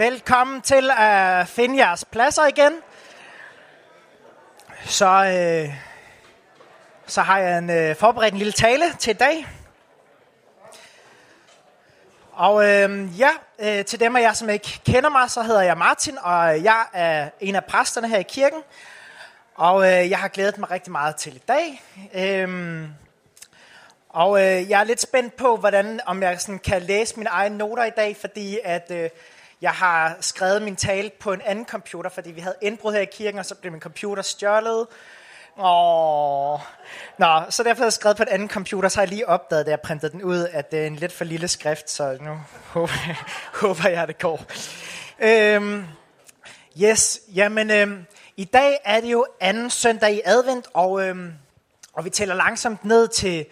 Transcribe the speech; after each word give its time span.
Velkommen 0.00 0.60
til 0.62 0.90
at 0.98 1.48
finde 1.48 1.76
jeres 1.76 2.04
pladser 2.04 2.46
igen. 2.46 2.72
Så, 4.84 5.06
øh, 5.06 5.74
så 7.06 7.22
har 7.22 7.38
jeg 7.38 7.58
en, 7.58 7.70
øh, 7.70 7.96
forberedt 7.96 8.32
en 8.32 8.38
lille 8.38 8.52
tale 8.52 8.84
til 8.98 9.10
i 9.10 9.14
dag. 9.14 9.46
Og 12.32 12.68
øh, 12.68 13.20
ja, 13.20 13.30
øh, 13.58 13.84
til 13.84 14.00
dem 14.00 14.16
af 14.16 14.20
jer, 14.20 14.32
som 14.32 14.48
ikke 14.48 14.80
kender 14.86 15.10
mig, 15.10 15.30
så 15.30 15.42
hedder 15.42 15.62
jeg 15.62 15.78
Martin, 15.78 16.18
og 16.18 16.64
jeg 16.64 16.86
er 16.92 17.30
en 17.40 17.54
af 17.54 17.64
præsterne 17.64 18.08
her 18.08 18.18
i 18.18 18.22
kirken. 18.28 18.62
Og 19.54 19.84
øh, 19.84 20.10
jeg 20.10 20.18
har 20.18 20.28
glædet 20.28 20.58
mig 20.58 20.70
rigtig 20.70 20.92
meget 20.92 21.16
til 21.16 21.36
i 21.36 21.42
dag. 21.48 21.82
Øh, 22.14 22.82
og 24.08 24.40
øh, 24.40 24.70
jeg 24.70 24.80
er 24.80 24.84
lidt 24.84 25.00
spændt 25.00 25.36
på, 25.36 25.56
hvordan, 25.56 26.00
om 26.06 26.22
jeg 26.22 26.40
sådan 26.40 26.58
kan 26.58 26.82
læse 26.82 27.16
mine 27.16 27.30
egne 27.30 27.58
noter 27.58 27.84
i 27.84 27.90
dag, 27.90 28.16
fordi 28.16 28.58
at 28.64 28.90
øh, 28.90 29.10
jeg 29.60 29.70
har 29.70 30.16
skrevet 30.20 30.62
min 30.62 30.76
tale 30.76 31.10
på 31.20 31.32
en 31.32 31.40
anden 31.44 31.66
computer, 31.66 32.10
fordi 32.10 32.30
vi 32.30 32.40
havde 32.40 32.56
indbrud 32.60 32.92
her 32.92 33.00
i 33.00 33.08
kirken, 33.12 33.38
og 33.38 33.46
så 33.46 33.54
blev 33.54 33.72
min 33.72 33.80
computer 33.80 34.22
stjålet. 34.22 34.86
Åh. 35.58 36.60
Nå, 37.18 37.42
så 37.50 37.62
derfor 37.62 37.80
har 37.80 37.86
jeg 37.86 37.92
skrevet 37.92 38.16
på 38.16 38.22
en 38.22 38.28
anden 38.28 38.48
computer, 38.48 38.88
så 38.88 38.96
har 38.96 39.02
jeg 39.02 39.08
lige 39.08 39.28
opdaget, 39.28 39.66
da 39.66 39.70
jeg 39.70 39.80
printede 39.80 40.12
den 40.12 40.22
ud, 40.22 40.48
at 40.52 40.70
det 40.70 40.82
er 40.82 40.86
en 40.86 40.96
lidt 40.96 41.12
for 41.12 41.24
lille 41.24 41.48
skrift, 41.48 41.90
så 41.90 42.18
nu 42.20 42.40
håber 42.74 42.92
jeg, 43.06 43.16
håber 43.54 43.88
jeg 43.88 44.08
det 44.08 44.18
går. 44.18 44.44
Øhm, 45.18 45.84
yes, 46.82 47.20
jamen 47.34 47.70
øhm, 47.70 48.04
i 48.36 48.44
dag 48.44 48.78
er 48.84 49.00
det 49.00 49.12
jo 49.12 49.26
anden 49.40 49.70
søndag 49.70 50.14
i 50.14 50.20
advent, 50.24 50.66
og, 50.74 51.02
øhm, 51.08 51.32
og 51.92 52.04
vi 52.04 52.10
tæller 52.10 52.34
langsomt 52.34 52.84
ned 52.84 53.08
til 53.08 53.46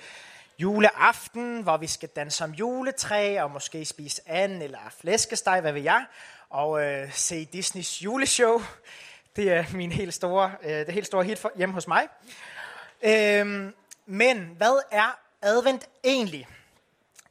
juleaften, 0.58 1.62
hvor 1.62 1.76
vi 1.76 1.86
skal 1.86 2.08
danse 2.08 2.44
om 2.44 2.50
juletræ, 2.50 3.42
og 3.42 3.50
måske 3.50 3.84
spise 3.84 4.22
and 4.26 4.62
eller 4.62 4.78
flæskesteg, 5.00 5.60
hvad 5.60 5.72
ved 5.72 5.82
jeg, 5.82 6.04
og 6.50 6.82
øh, 6.82 7.12
se 7.12 7.44
Disneys 7.44 8.02
juleshow. 8.02 8.62
Det 9.36 9.52
er 9.52 9.64
min 9.72 9.92
helt 9.92 10.14
store, 10.14 10.52
øh, 10.62 10.70
det 10.70 10.94
helt 10.94 11.06
store 11.06 11.24
hit 11.24 11.38
for, 11.38 11.52
hjemme 11.56 11.74
hos 11.74 11.86
mig. 11.86 12.08
Øhm, 13.02 13.74
men 14.06 14.54
hvad 14.56 14.82
er 14.90 15.18
advent 15.42 15.88
egentlig? 16.04 16.48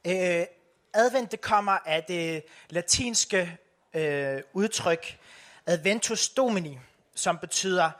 Øh, 0.07 0.45
advent 0.93 1.31
det 1.31 1.41
kommer 1.41 1.77
af 1.85 2.03
det 2.03 2.43
latinske 2.69 3.57
øh, 3.93 4.41
udtryk 4.53 5.17
adventus 5.65 6.29
domini, 6.29 6.79
som 7.15 7.37
betyder 7.37 7.91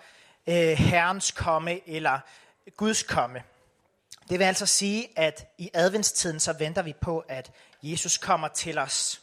øh, 0.47 0.56
herrens 0.56 1.31
komme 1.31 1.89
eller 1.89 2.19
Guds 2.78 3.03
komme. 3.03 3.44
Det 4.30 4.39
vil 4.39 4.45
altså 4.45 4.66
sige, 4.66 5.09
at 5.16 5.53
i 5.58 5.70
adventstiden 5.73 6.39
så 6.39 6.53
venter 6.53 6.81
vi 6.81 6.94
på, 7.02 7.20
at 7.28 7.52
Jesus 7.83 8.17
kommer 8.17 8.47
til 8.47 8.78
os. 8.78 9.22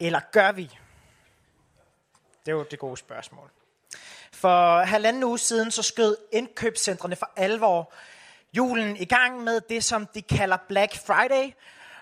Eller 0.00 0.20
gør 0.32 0.52
vi? 0.52 0.70
Det 2.46 2.52
er 2.52 2.56
jo 2.56 2.66
det 2.70 2.78
gode 2.78 2.96
spørgsmål. 2.96 3.50
For 4.32 4.82
halvanden 4.82 5.24
uge 5.24 5.38
siden 5.38 5.70
så 5.70 5.82
skød 5.82 6.16
indkøbscentrene 6.32 7.16
for 7.16 7.30
alvor 7.36 7.92
julen 8.52 8.96
i 8.96 9.04
gang 9.04 9.40
med 9.44 9.60
det, 9.60 9.84
som 9.84 10.06
de 10.06 10.22
kalder 10.22 10.56
Black 10.68 11.06
Friday. 11.06 11.52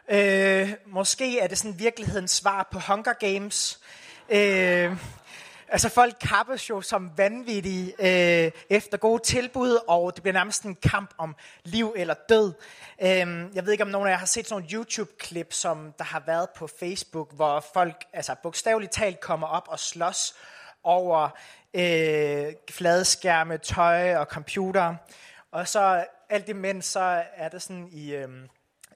Øh, 0.08 0.72
måske 0.86 1.38
er 1.40 1.46
det 1.46 1.58
sådan 1.58 1.78
virkelighedens 1.78 2.30
svar 2.30 2.68
på 2.72 2.78
Hunger 2.78 3.12
Games. 3.12 3.80
Øh, 4.28 4.96
Altså 5.70 5.88
folk 5.88 6.14
kappes 6.20 6.70
jo 6.70 6.80
som 6.80 7.10
vanvittige 7.16 7.94
øh, 7.98 8.50
efter 8.70 8.98
gode 8.98 9.22
tilbud, 9.22 9.78
og 9.88 10.14
det 10.14 10.22
bliver 10.22 10.32
nærmest 10.32 10.62
en 10.62 10.74
kamp 10.74 11.14
om 11.18 11.36
liv 11.64 11.94
eller 11.96 12.14
død. 12.28 12.52
Øh, 13.02 13.08
jeg 13.54 13.64
ved 13.64 13.72
ikke, 13.72 13.84
om 13.84 13.90
nogen 13.90 14.08
af 14.08 14.12
jer 14.12 14.18
har 14.18 14.26
set 14.26 14.48
sådan 14.48 14.62
nogle 14.62 14.74
YouTube-klip, 14.74 15.52
som 15.52 15.92
der 15.98 16.04
har 16.04 16.22
været 16.26 16.48
på 16.56 16.66
Facebook, 16.66 17.34
hvor 17.34 17.64
folk 17.72 18.04
altså 18.12 18.34
bogstaveligt 18.42 18.92
talt 18.92 19.20
kommer 19.20 19.46
op 19.46 19.68
og 19.68 19.78
slås 19.78 20.34
over 20.82 21.28
øh, 21.74 22.52
fladskærme, 22.70 23.58
tøj 23.58 24.16
og 24.16 24.26
computer. 24.26 24.94
Og 25.52 25.68
så 25.68 26.06
alt 26.30 26.48
imens, 26.48 26.86
så 26.86 27.24
er 27.34 27.48
det 27.48 27.62
sådan 27.62 27.88
i... 27.92 28.14
Øh, 28.14 28.28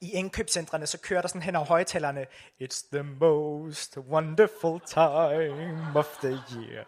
i 0.03 0.11
indkøbscentrene, 0.11 0.87
så 0.87 0.99
kører 0.99 1.21
der 1.21 1.29
sådan 1.29 1.43
hen 1.43 1.57
over 1.57 1.67
højtalerne, 1.67 2.27
It's 2.63 2.89
the 2.93 3.03
most 3.03 3.99
wonderful 3.99 4.81
time 4.87 5.93
of 5.95 6.07
the 6.23 6.31
year. 6.31 6.85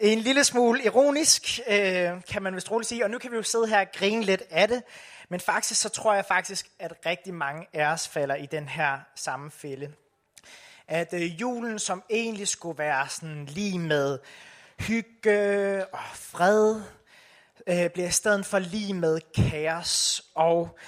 En 0.00 0.18
lille 0.18 0.44
smule 0.44 0.84
ironisk, 0.84 1.60
øh, 1.68 2.10
kan 2.28 2.42
man 2.42 2.54
vist 2.54 2.70
roligt 2.70 2.88
sige, 2.88 3.04
og 3.04 3.10
nu 3.10 3.18
kan 3.18 3.30
vi 3.30 3.36
jo 3.36 3.42
sidde 3.42 3.66
her 3.66 3.80
og 3.80 3.86
grine 3.94 4.24
lidt 4.24 4.42
af 4.50 4.68
det, 4.68 4.82
men 5.28 5.40
faktisk 5.40 5.80
så 5.80 5.88
tror 5.88 6.14
jeg 6.14 6.24
faktisk, 6.24 6.66
at 6.78 6.92
rigtig 7.06 7.34
mange 7.34 7.66
af 7.72 7.92
os 7.92 8.08
falder 8.08 8.34
i 8.34 8.46
den 8.46 8.68
her 8.68 8.98
samme 9.14 9.50
fælde. 9.50 9.92
At 10.88 11.12
øh, 11.12 11.40
julen, 11.40 11.78
som 11.78 12.02
egentlig 12.10 12.48
skulle 12.48 12.78
være 12.78 13.08
sådan 13.08 13.46
lige 13.46 13.78
med 13.78 14.18
hygge 14.78 15.86
og 15.86 16.00
fred, 16.14 16.82
øh, 17.66 17.90
bliver 17.90 18.08
i 18.08 18.10
stedet 18.10 18.46
for 18.46 18.58
lige 18.58 18.94
med 18.94 19.20
kaos 19.50 20.22
og 20.34 20.78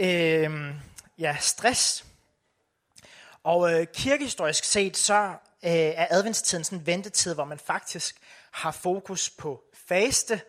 øh, 0.00 0.74
ja, 1.18 1.36
stress. 1.40 2.04
Og 3.42 3.72
øh, 3.72 3.86
kirkehistorisk 3.94 4.64
set, 4.64 4.96
så 4.96 5.14
øh, 5.64 5.70
er 5.72 6.06
adventstiden 6.10 6.64
sådan 6.64 6.78
en 6.78 6.86
ventetid, 6.86 7.34
hvor 7.34 7.44
man 7.44 7.58
faktisk 7.58 8.16
har 8.50 8.70
fokus 8.70 9.30
på 9.30 9.62
faste 9.88 10.40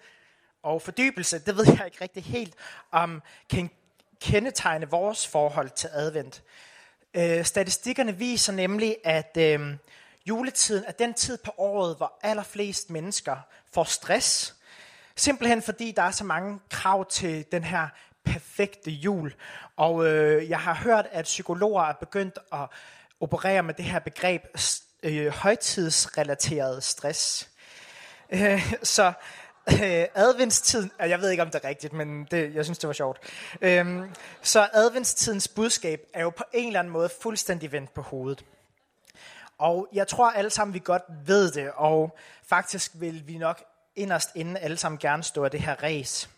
og 0.63 0.81
fordybelse. 0.81 1.39
Det 1.39 1.57
ved 1.57 1.65
jeg 1.67 1.85
ikke 1.85 2.01
rigtig 2.01 2.23
helt, 2.23 2.55
om 2.91 3.21
kan 3.49 3.69
kendetegne 4.21 4.89
vores 4.89 5.27
forhold 5.27 5.69
til 5.69 5.89
advent. 5.93 6.43
Øh, 7.13 7.45
statistikkerne 7.45 8.17
viser 8.17 8.53
nemlig, 8.53 8.97
at 9.03 9.37
øh, 9.37 9.77
juletiden 10.25 10.83
er 10.87 10.91
den 10.91 11.13
tid 11.13 11.37
på 11.37 11.53
året, 11.57 11.97
hvor 11.97 12.19
allerflest 12.21 12.89
mennesker 12.89 13.37
får 13.73 13.83
stress. 13.83 14.55
Simpelthen 15.15 15.61
fordi 15.61 15.91
der 15.91 16.01
er 16.01 16.11
så 16.11 16.23
mange 16.23 16.59
krav 16.69 17.09
til 17.09 17.45
den 17.51 17.63
her 17.63 17.87
perfekte 18.25 18.91
jul. 18.91 19.33
Og 19.75 20.07
øh, 20.07 20.49
jeg 20.49 20.59
har 20.59 20.73
hørt, 20.73 21.07
at 21.11 21.23
psykologer 21.23 21.83
er 21.83 21.93
begyndt 21.93 22.39
at 22.53 22.67
operere 23.19 23.63
med 23.63 23.73
det 23.73 23.85
her 23.85 23.99
begreb 23.99 24.43
øh, 25.03 25.27
højtidsrelateret 25.27 26.83
stress. 26.83 27.49
Øh, 28.29 28.73
så 28.83 29.13
øh, 29.71 30.05
adventstiden, 30.15 30.91
jeg 30.99 31.21
ved 31.21 31.29
ikke 31.29 31.43
om 31.43 31.49
det 31.49 31.63
er 31.63 31.67
rigtigt, 31.67 31.93
men 31.93 32.27
det, 32.31 32.55
jeg 32.55 32.65
synes 32.65 32.79
det 32.79 32.87
var 32.87 32.93
sjovt. 32.93 33.19
Øh, 33.61 34.01
så 34.41 34.69
adventstidens 34.73 35.47
budskab 35.47 36.01
er 36.13 36.21
jo 36.21 36.29
på 36.29 36.43
en 36.53 36.67
eller 36.67 36.79
anden 36.79 36.93
måde 36.93 37.09
fuldstændig 37.21 37.71
vendt 37.71 37.93
på 37.93 38.01
hovedet. 38.01 38.45
Og 39.57 39.87
jeg 39.93 40.07
tror 40.07 40.31
alle 40.31 40.49
sammen, 40.49 40.73
vi 40.73 40.81
godt 40.83 41.03
ved 41.25 41.51
det, 41.51 41.71
og 41.75 42.17
faktisk 42.43 42.91
vil 42.95 43.27
vi 43.27 43.37
nok 43.37 43.63
inderst 43.95 44.29
inden 44.35 44.57
alle 44.57 44.77
sammen 44.77 44.99
gerne 44.99 45.23
stå 45.23 45.43
af 45.43 45.51
det 45.51 45.59
her 45.59 45.83
race. 45.83 46.29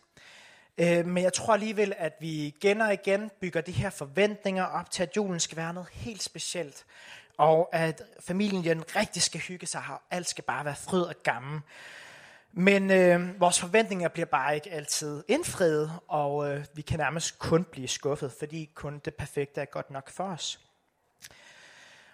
Øh, 0.78 1.06
men 1.06 1.23
jeg 1.23 1.34
tror 1.34 1.53
alligevel, 1.53 1.94
at 1.97 2.13
vi 2.19 2.45
igen 2.45 2.81
og 2.81 2.94
igen 2.94 3.31
bygger 3.41 3.61
de 3.61 3.72
her 3.72 3.89
forventninger 3.89 4.63
op 4.63 4.91
til, 4.91 5.03
at 5.03 5.16
julen 5.16 5.39
skal 5.39 5.57
være 5.57 5.73
noget 5.73 5.89
helt 5.91 6.23
specielt. 6.23 6.85
Og 7.38 7.69
at 7.72 8.01
familien 8.19 8.84
rigtig 8.95 9.22
skal 9.22 9.41
hygge 9.41 9.67
sig, 9.67 9.84
og 9.89 10.01
alt 10.11 10.29
skal 10.29 10.44
bare 10.44 10.66
være 10.66 10.75
fryd 10.75 11.01
og 11.01 11.16
gammel. 11.23 11.61
Men 12.51 12.91
øh, 12.91 13.39
vores 13.39 13.59
forventninger 13.59 14.07
bliver 14.07 14.25
bare 14.25 14.56
ikke 14.56 14.72
altid 14.72 15.23
indfriet, 15.28 15.91
og 16.07 16.50
øh, 16.50 16.66
vi 16.73 16.81
kan 16.81 17.00
nærmest 17.00 17.40
kun 17.40 17.63
blive 17.63 17.88
skuffet, 17.88 18.31
fordi 18.40 18.69
kun 18.75 19.01
det 19.05 19.16
perfekte 19.16 19.61
er 19.61 19.66
godt 19.66 19.91
nok 19.91 20.09
for 20.09 20.23
os. 20.23 20.59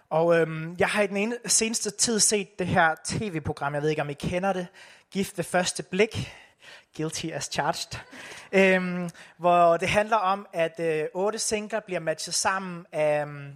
Og 0.09 0.39
øh, 0.39 0.69
jeg 0.79 0.87
har 0.87 1.01
i 1.01 1.07
den 1.07 1.17
ene, 1.17 1.37
seneste 1.45 1.91
tid 1.91 2.19
set 2.19 2.59
det 2.59 2.67
her 2.67 2.95
tv-program, 3.05 3.73
jeg 3.73 3.81
ved 3.81 3.89
ikke 3.89 4.01
om 4.01 4.09
I 4.09 4.13
kender 4.13 4.53
det, 4.53 4.67
Gift 5.11 5.37
ved 5.37 5.43
første 5.43 5.83
blik 5.83 6.33
guilty 6.97 7.25
as 7.25 7.49
charged, 7.51 7.99
øhm, 8.51 9.09
hvor 9.37 9.77
det 9.77 9.89
handler 9.89 10.17
om, 10.17 10.47
at 10.53 10.79
øh, 10.79 11.05
otte 11.13 11.39
singler 11.39 11.79
bliver 11.79 11.99
matchet 11.99 12.33
sammen 12.33 12.85
af, 12.91 13.27
mm, 13.27 13.53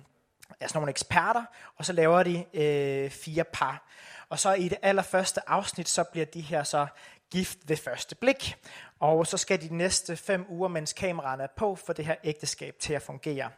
af 0.59 0.69
sådan 0.69 0.77
nogle 0.77 0.89
eksperter, 0.89 1.43
og 1.77 1.85
så 1.85 1.93
laver 1.93 2.23
de 2.23 2.45
øh, 2.53 3.11
fire 3.11 3.43
par. 3.43 3.87
Og 4.29 4.39
så 4.39 4.53
i 4.53 4.67
det 4.67 4.77
allerførste 4.81 5.49
afsnit, 5.49 5.89
så 5.89 6.03
bliver 6.03 6.25
de 6.25 6.41
her 6.41 6.63
så 6.63 6.87
gift 7.31 7.57
ved 7.67 7.77
første 7.77 8.15
blik. 8.15 8.55
Og 8.99 9.27
så 9.27 9.37
skal 9.37 9.61
de 9.61 9.75
næste 9.75 10.17
fem 10.17 10.45
uger, 10.49 10.67
mens 10.67 10.93
kameraerne 10.93 11.43
er 11.43 11.47
på, 11.57 11.75
for 11.75 11.93
det 11.93 12.05
her 12.05 12.15
ægteskab 12.23 12.75
til 12.79 12.93
at 12.93 13.01
fungere. 13.01 13.49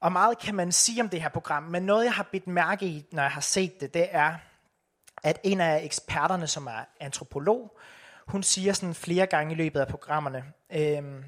Og 0.00 0.12
meget 0.12 0.38
kan 0.38 0.54
man 0.54 0.72
sige 0.72 1.02
om 1.02 1.08
det 1.08 1.22
her 1.22 1.28
program, 1.28 1.62
men 1.62 1.82
noget 1.82 2.04
jeg 2.04 2.12
har 2.12 2.22
bidt 2.22 2.46
mærke 2.46 2.86
i, 2.86 3.04
når 3.12 3.22
jeg 3.22 3.32
har 3.32 3.40
set 3.40 3.80
det, 3.80 3.94
det 3.94 4.08
er, 4.10 4.34
at 5.22 5.40
en 5.42 5.60
af 5.60 5.84
eksperterne, 5.84 6.46
som 6.46 6.66
er 6.66 6.84
antropolog, 7.00 7.78
hun 8.26 8.42
siger 8.42 8.72
sådan 8.72 8.94
flere 8.94 9.26
gange 9.26 9.52
i 9.52 9.56
løbet 9.56 9.80
af 9.80 9.88
programmerne, 9.88 10.44
øh, 10.70 11.24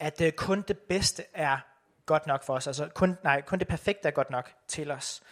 at 0.00 0.20
øh, 0.20 0.32
kun 0.32 0.64
det 0.68 0.78
bedste 0.78 1.24
er 1.34 1.58
godt 2.06 2.26
nok 2.26 2.44
for 2.44 2.54
os. 2.54 2.66
Altså 2.66 2.88
kun, 2.94 3.18
nej, 3.24 3.40
kun 3.40 3.58
det 3.58 3.68
perfekte 3.68 4.08
er 4.08 4.12
godt 4.12 4.30
nok 4.30 4.52
til 4.68 4.90
os. 4.90 5.22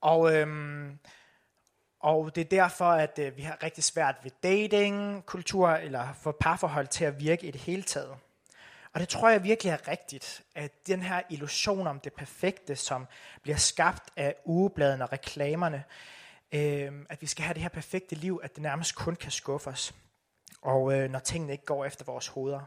Og, 0.00 0.36
øh, 0.36 0.46
og 2.00 2.34
det 2.34 2.40
er 2.40 2.48
derfor, 2.48 2.90
at 2.90 3.18
øh, 3.18 3.36
vi 3.36 3.42
har 3.42 3.62
rigtig 3.62 3.84
svært 3.84 4.16
ved 4.22 4.30
dating, 4.42 5.26
kultur 5.26 5.68
eller 5.68 6.12
for 6.12 6.32
parforhold 6.40 6.86
til 6.86 7.04
at 7.04 7.20
virke 7.20 7.46
i 7.46 7.50
det 7.50 7.60
hele 7.60 7.82
taget. 7.82 8.16
Og 8.92 9.00
det 9.00 9.08
tror 9.08 9.28
jeg 9.28 9.42
virkelig 9.44 9.70
er 9.70 9.88
rigtigt, 9.88 10.42
at 10.54 10.86
den 10.86 11.02
her 11.02 11.22
illusion 11.30 11.86
om 11.86 12.00
det 12.00 12.12
perfekte, 12.12 12.76
som 12.76 13.06
bliver 13.42 13.56
skabt 13.56 14.10
af 14.16 14.34
ugebladene 14.44 15.04
og 15.04 15.12
reklamerne, 15.12 15.84
øh, 16.54 16.92
at 17.08 17.22
vi 17.22 17.26
skal 17.26 17.44
have 17.44 17.54
det 17.54 17.62
her 17.62 17.68
perfekte 17.68 18.14
liv, 18.14 18.40
at 18.42 18.54
det 18.54 18.62
nærmest 18.62 18.94
kun 18.94 19.16
kan 19.16 19.30
skuffe 19.30 19.70
os, 19.70 19.94
og 20.62 20.94
øh, 20.94 21.10
når 21.10 21.18
tingene 21.18 21.52
ikke 21.52 21.64
går 21.64 21.84
efter 21.84 22.04
vores 22.04 22.26
hoveder. 22.26 22.60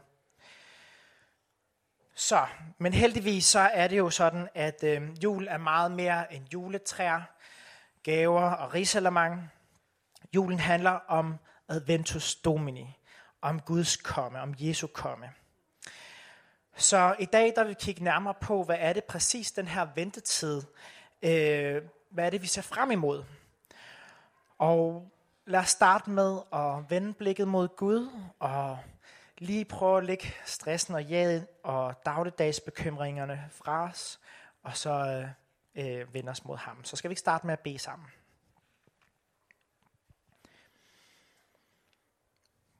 Så, 2.14 2.46
men 2.78 2.92
heldigvis 2.92 3.44
så 3.44 3.58
er 3.58 3.88
det 3.88 3.98
jo 3.98 4.10
sådan, 4.10 4.48
at 4.54 4.84
øh, 4.84 5.24
jul 5.24 5.46
er 5.48 5.58
meget 5.58 5.90
mere 5.90 6.34
end 6.34 6.44
juletræer, 6.52 7.22
gaver 8.02 8.50
og 8.50 8.74
risalamang. 8.74 9.50
Julen 10.34 10.58
handler 10.58 10.90
om 10.90 11.34
Adventus 11.68 12.34
Domini, 12.34 12.96
om 13.42 13.60
Guds 13.60 13.96
komme, 13.96 14.40
om 14.40 14.54
Jesu 14.58 14.86
komme. 14.86 15.30
Så 16.76 17.16
i 17.18 17.24
dag 17.24 17.52
der 17.56 17.62
vil 17.62 17.70
vi 17.70 17.76
kigge 17.80 18.04
nærmere 18.04 18.34
på, 18.40 18.62
hvad 18.62 18.76
er 18.78 18.92
det 18.92 19.04
præcis 19.04 19.52
den 19.52 19.68
her 19.68 19.86
ventetid, 19.94 20.62
øh, 21.22 21.82
hvad 22.10 22.26
er 22.26 22.30
det 22.30 22.42
vi 22.42 22.46
ser 22.46 22.62
frem 22.62 22.90
imod. 22.90 23.24
Og 24.58 25.10
lad 25.46 25.60
os 25.60 25.68
starte 25.68 26.10
med 26.10 26.38
at 26.52 26.90
vende 26.90 27.14
blikket 27.14 27.48
mod 27.48 27.68
Gud 27.76 28.10
og 28.38 28.78
lige 29.38 29.64
prøve 29.64 29.98
at 29.98 30.04
lægge 30.04 30.34
stressen 30.46 30.94
og 30.94 31.04
jaget 31.04 31.46
og 31.62 31.94
dagligdagsbekymringerne 32.04 33.48
fra 33.50 33.84
os, 33.84 34.20
og 34.62 34.76
så 34.76 35.24
øh, 35.74 36.00
øh 36.00 36.14
vende 36.14 36.30
os 36.30 36.44
mod 36.44 36.56
ham. 36.56 36.84
Så 36.84 36.96
skal 36.96 37.08
vi 37.08 37.12
ikke 37.12 37.20
starte 37.20 37.46
med 37.46 37.52
at 37.52 37.60
bede 37.60 37.78
sammen. 37.78 38.08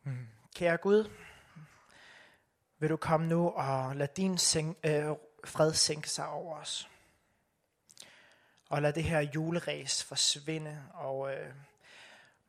Hmm. 0.03 0.29
Kære 0.55 0.77
Gud, 0.77 1.11
vil 2.79 2.91
du 2.91 2.97
komme 2.97 3.27
nu 3.27 3.51
og 3.51 3.97
lade 3.97 4.13
din 4.17 4.39
seng, 4.39 4.77
øh, 4.85 5.11
fred 5.45 5.73
sænke 5.73 6.11
sig 6.11 6.29
over 6.29 6.57
os. 6.57 6.89
Og 8.69 8.83
lad 8.83 8.93
det 8.93 9.05
her 9.05 9.21
juleræs 9.21 10.05
forsvinde, 10.05 10.85
og 10.95 11.35
øh, 11.35 11.55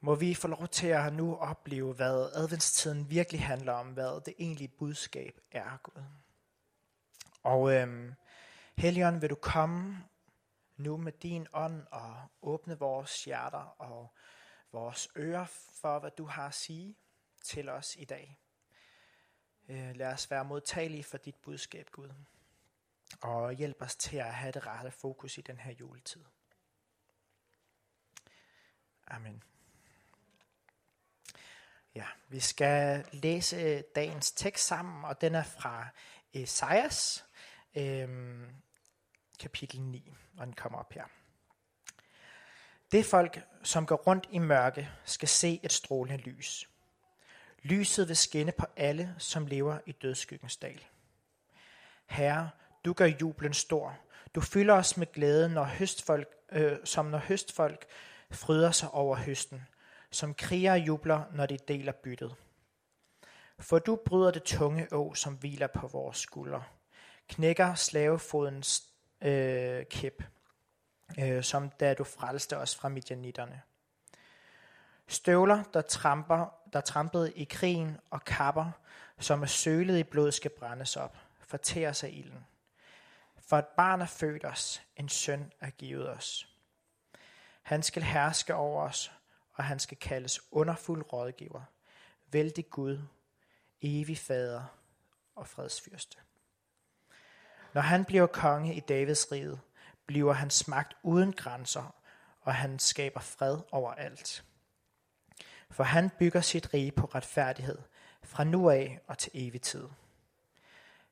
må 0.01 0.15
vi 0.15 0.33
få 0.33 0.47
lov 0.47 0.67
til 0.67 0.87
at 0.87 1.13
nu 1.13 1.35
opleve, 1.35 1.93
hvad 1.93 2.31
adventstiden 2.33 3.09
virkelig 3.09 3.43
handler 3.43 3.73
om, 3.73 3.87
hvad 3.87 4.25
det 4.25 4.33
egentlige 4.37 4.67
budskab 4.67 5.39
er, 5.51 5.77
Gud. 5.83 6.03
Og 7.43 7.73
øh, 7.73 8.13
Helion, 8.77 9.21
vil 9.21 9.29
du 9.29 9.35
komme 9.35 10.03
nu 10.77 10.97
med 10.97 11.11
din 11.11 11.47
ånd 11.53 11.87
og 11.91 12.15
åbne 12.41 12.79
vores 12.79 13.23
hjerter 13.23 13.75
og 13.81 14.13
vores 14.71 15.09
ører 15.17 15.45
for, 15.81 15.99
hvad 15.99 16.11
du 16.11 16.25
har 16.25 16.47
at 16.47 16.53
sige 16.53 16.95
til 17.43 17.69
os 17.69 17.95
i 17.99 18.05
dag. 18.05 18.39
Øh, 19.69 19.95
lad 19.95 20.13
os 20.13 20.31
være 20.31 20.45
modtagelige 20.45 21.03
for 21.03 21.17
dit 21.17 21.35
budskab, 21.35 21.89
Gud. 21.91 22.09
Og 23.21 23.53
hjælp 23.53 23.81
os 23.81 23.95
til 23.95 24.17
at 24.17 24.33
have 24.33 24.51
det 24.51 24.67
rette 24.67 24.91
fokus 24.91 25.37
i 25.37 25.41
den 25.41 25.57
her 25.57 25.71
juletid. 25.71 26.21
Amen. 29.07 29.43
Ja, 31.95 32.05
vi 32.27 32.39
skal 32.39 33.05
læse 33.11 33.81
dagens 33.81 34.31
tekst 34.31 34.65
sammen, 34.65 35.05
og 35.05 35.21
den 35.21 35.35
er 35.35 35.43
fra 35.43 35.87
Esajas 36.33 37.25
øh, 37.75 38.39
kapitel 39.39 39.81
9, 39.81 40.13
og 40.37 40.45
den 40.45 40.53
kommer 40.53 40.79
op 40.79 40.93
her. 40.93 41.05
Det 42.91 43.05
folk, 43.05 43.39
som 43.63 43.85
går 43.85 43.95
rundt 43.95 44.27
i 44.31 44.37
mørke, 44.37 44.89
skal 45.05 45.27
se 45.27 45.59
et 45.63 45.73
strålende 45.73 46.23
lys. 46.23 46.69
Lyset 47.63 48.07
vil 48.07 48.17
skinne 48.17 48.51
på 48.51 48.65
alle, 48.75 49.15
som 49.17 49.47
lever 49.47 49.79
i 49.85 49.91
dødskyggens 49.91 50.57
dal. 50.57 50.85
Herre, 52.05 52.49
du 52.85 52.93
gør 52.93 53.05
jublen 53.05 53.53
stor. 53.53 53.97
Du 54.35 54.41
fylder 54.41 54.73
os 54.73 54.97
med 54.97 55.07
glæde, 55.13 55.49
når 55.49 55.63
høstfolk, 55.63 56.27
øh, 56.51 56.77
som 56.83 57.05
når 57.05 57.17
høstfolk 57.17 57.85
fryder 58.31 58.71
sig 58.71 58.91
over 58.91 59.15
høsten, 59.15 59.67
som 60.11 60.33
kriger 60.33 60.75
jubler, 60.75 61.23
når 61.31 61.45
de 61.45 61.57
deler 61.57 61.91
byttet. 61.91 62.35
For 63.59 63.79
du 63.79 63.95
bryder 63.95 64.31
det 64.31 64.43
tunge 64.43 64.87
å, 64.91 65.13
som 65.13 65.33
hviler 65.33 65.67
på 65.67 65.87
vores 65.87 66.17
skuldre, 66.17 66.63
knækker 67.27 67.75
slavefodens 67.75 68.83
øh, 69.21 69.85
kæp, 69.85 70.23
øh, 71.19 71.43
som 71.43 71.69
da 71.69 71.93
du 71.93 72.03
frelste 72.03 72.57
os 72.57 72.75
fra 72.75 72.89
midjanitterne. 72.89 73.61
Støvler, 75.07 75.63
der, 75.73 75.81
tramper, 75.81 76.53
der 76.73 76.81
trampede 76.81 77.31
i 77.31 77.43
krigen, 77.43 77.97
og 78.09 78.25
kapper, 78.25 78.71
som 79.19 79.41
er 79.41 79.45
sølet 79.45 79.99
i 79.99 80.03
blod, 80.03 80.31
skal 80.31 80.51
brændes 80.51 80.95
op, 80.97 81.17
fortærer 81.39 81.91
sig 81.91 82.17
ilden. 82.17 82.45
For 83.49 83.57
et 83.57 83.67
barn 83.67 84.01
er 84.01 84.05
født 84.05 84.45
os, 84.45 84.81
en 84.95 85.09
søn 85.09 85.51
er 85.59 85.69
givet 85.69 86.09
os. 86.09 86.55
Han 87.61 87.83
skal 87.83 88.03
herske 88.03 88.55
over 88.55 88.83
os, 88.83 89.11
og 89.53 89.63
han 89.63 89.79
skal 89.79 89.97
kaldes 89.97 90.39
underfuld 90.51 91.13
rådgiver, 91.13 91.61
vældig 92.31 92.69
Gud, 92.69 92.99
evig 93.81 94.17
fader 94.17 94.63
og 95.35 95.47
fredsfyrste. 95.47 96.17
Når 97.73 97.81
han 97.81 98.05
bliver 98.05 98.27
konge 98.27 98.75
i 98.75 98.79
Davids 98.79 99.31
rige, 99.31 99.59
bliver 100.05 100.33
hans 100.33 100.67
magt 100.67 100.97
uden 101.03 101.33
grænser, 101.33 101.95
og 102.41 102.55
han 102.55 102.79
skaber 102.79 103.19
fred 103.19 103.57
overalt. 103.71 104.43
For 105.69 105.83
han 105.83 106.09
bygger 106.19 106.41
sit 106.41 106.73
rige 106.73 106.91
på 106.91 107.05
retfærdighed 107.05 107.77
fra 108.23 108.43
nu 108.43 108.69
af 108.69 108.99
og 109.07 109.17
til 109.17 109.31
evig 109.33 109.61
tid. 109.61 109.87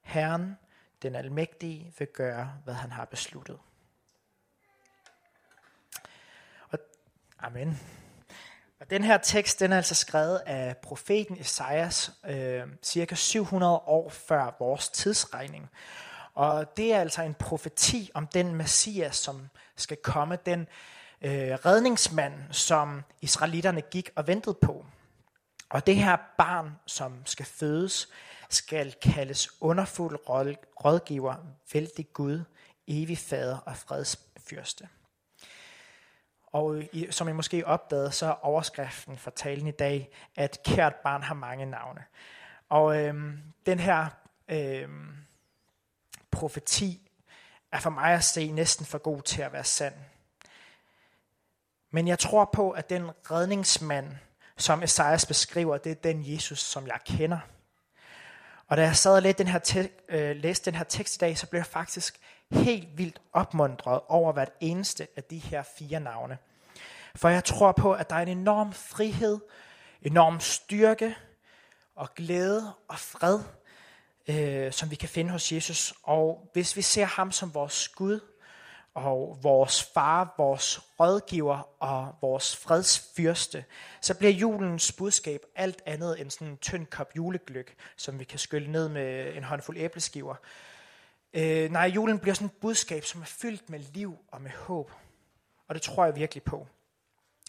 Herren, 0.01 0.57
den 1.01 1.15
almægtige, 1.15 1.93
vil 1.97 2.07
gøre, 2.07 2.53
hvad 2.63 2.73
han 2.73 2.91
har 2.91 3.05
besluttet. 3.05 3.59
Og, 6.69 6.79
amen. 7.39 7.79
Og 8.79 8.89
den 8.89 9.03
her 9.03 9.17
tekst, 9.17 9.59
den 9.59 9.71
er 9.71 9.77
altså 9.77 9.95
skrevet 9.95 10.41
af 10.45 10.77
profeten 10.77 11.39
Esajas, 11.39 12.11
øh, 12.25 12.63
cirka 12.83 13.15
700 13.15 13.77
år 13.77 14.09
før 14.09 14.55
vores 14.59 14.89
tidsregning. 14.89 15.69
Og 16.33 16.77
det 16.77 16.93
er 16.93 16.99
altså 16.99 17.21
en 17.21 17.33
profeti 17.33 18.11
om 18.13 18.27
den 18.27 18.55
Messias, 18.55 19.15
som 19.15 19.49
skal 19.75 19.97
komme, 19.97 20.37
den 20.45 20.67
øh, 21.21 21.31
redningsmand, 21.65 22.33
som 22.51 23.03
israelitterne 23.21 23.81
gik 23.81 24.09
og 24.15 24.27
ventede 24.27 24.57
på. 24.61 24.85
Og 25.69 25.87
det 25.87 25.95
her 25.95 26.17
barn, 26.37 26.71
som 26.85 27.25
skal 27.25 27.45
fødes, 27.45 28.09
skal 28.49 28.93
kaldes 29.01 29.61
underfuld 29.61 30.19
rådgiver, 30.85 31.35
vældig 31.73 32.07
Gud, 32.13 32.41
evig 32.87 33.17
fader 33.17 33.57
og 33.57 33.77
fredsfyrste. 33.77 34.87
Og 36.47 36.83
i, 36.93 37.07
som 37.11 37.27
I 37.27 37.31
måske 37.31 37.67
opdagede, 37.67 38.11
så 38.11 38.25
er 38.25 38.45
overskriften 38.45 39.17
for 39.17 39.31
talen 39.31 39.67
i 39.67 39.71
dag, 39.71 40.09
at 40.35 40.59
kært 40.65 40.95
barn 40.95 41.23
har 41.23 41.35
mange 41.35 41.65
navne. 41.65 42.03
Og 42.69 42.97
øhm, 42.97 43.39
den 43.65 43.79
her 43.79 44.07
øhm, 44.47 45.17
profeti 46.31 47.11
er 47.71 47.79
for 47.79 47.89
mig 47.89 48.13
at 48.13 48.23
se 48.23 48.51
næsten 48.51 48.85
for 48.85 48.97
god 48.97 49.21
til 49.21 49.41
at 49.41 49.53
være 49.53 49.63
sand. 49.63 49.93
Men 51.91 52.07
jeg 52.07 52.19
tror 52.19 52.49
på, 52.53 52.71
at 52.71 52.89
den 52.89 53.09
redningsmand, 53.31 54.15
som 54.57 54.83
Esajas 54.83 55.25
beskriver, 55.25 55.77
det 55.77 55.91
er 55.91 55.95
den 55.95 56.33
Jesus, 56.33 56.59
som 56.59 56.87
jeg 56.87 56.99
kender. 57.05 57.39
Og 58.67 58.77
da 58.77 58.81
jeg 58.81 58.95
sad 58.95 59.15
og 59.15 59.21
læste 59.21 59.43
den 59.43 59.51
her, 59.51 59.59
te- 59.59 59.89
øh, 60.09 60.35
læste 60.35 60.71
den 60.71 60.77
her 60.77 60.83
tekst 60.83 61.15
i 61.15 61.17
dag, 61.17 61.37
så 61.37 61.47
blev 61.47 61.59
jeg 61.59 61.65
faktisk 61.65 62.19
helt 62.51 62.97
vildt 62.97 63.21
opmundret 63.33 63.99
over 64.07 64.33
hvert 64.33 64.51
eneste 64.59 65.07
af 65.15 65.23
de 65.23 65.37
her 65.37 65.63
fire 65.77 65.99
navne. 65.99 66.37
For 67.15 67.29
jeg 67.29 67.43
tror 67.43 67.71
på, 67.71 67.93
at 67.93 68.09
der 68.09 68.15
er 68.15 68.21
en 68.21 68.37
enorm 68.37 68.73
frihed, 68.73 69.39
enorm 70.01 70.39
styrke 70.39 71.15
og 71.95 72.15
glæde 72.15 72.73
og 72.87 72.99
fred, 72.99 73.39
øh, 74.27 74.71
som 74.71 74.91
vi 74.91 74.95
kan 74.95 75.09
finde 75.09 75.31
hos 75.31 75.51
Jesus. 75.51 75.93
Og 76.03 76.49
hvis 76.53 76.75
vi 76.75 76.81
ser 76.81 77.05
ham 77.05 77.31
som 77.31 77.53
vores 77.53 77.87
Gud, 77.87 78.19
og 78.97 79.37
vores 79.41 79.83
far, 79.83 80.33
vores 80.37 80.79
rådgiver 80.99 81.69
og 81.79 82.15
vores 82.21 82.55
fredsfyrste, 82.55 83.65
så 84.01 84.13
bliver 84.17 84.31
julens 84.31 84.91
budskab 84.91 85.41
alt 85.55 85.81
andet 85.85 86.21
end 86.21 86.31
sådan 86.31 86.47
en 86.47 86.57
tynd 86.57 86.85
kop 86.85 87.15
julegløk, 87.15 87.75
som 87.97 88.19
vi 88.19 88.23
kan 88.23 88.39
skylle 88.39 88.71
ned 88.71 88.89
med 88.89 89.35
en 89.35 89.43
håndfuld 89.43 89.77
æbleskiver. 89.77 90.35
Øh, 91.33 91.71
nej, 91.71 91.85
julen 91.85 92.19
bliver 92.19 92.33
sådan 92.33 92.45
et 92.45 92.53
budskab, 92.61 93.03
som 93.03 93.21
er 93.21 93.25
fyldt 93.25 93.69
med 93.69 93.79
liv 93.79 94.17
og 94.31 94.41
med 94.41 94.51
håb. 94.51 94.91
Og 95.67 95.75
det 95.75 95.81
tror 95.81 96.05
jeg 96.05 96.15
virkelig 96.15 96.43
på. 96.43 96.67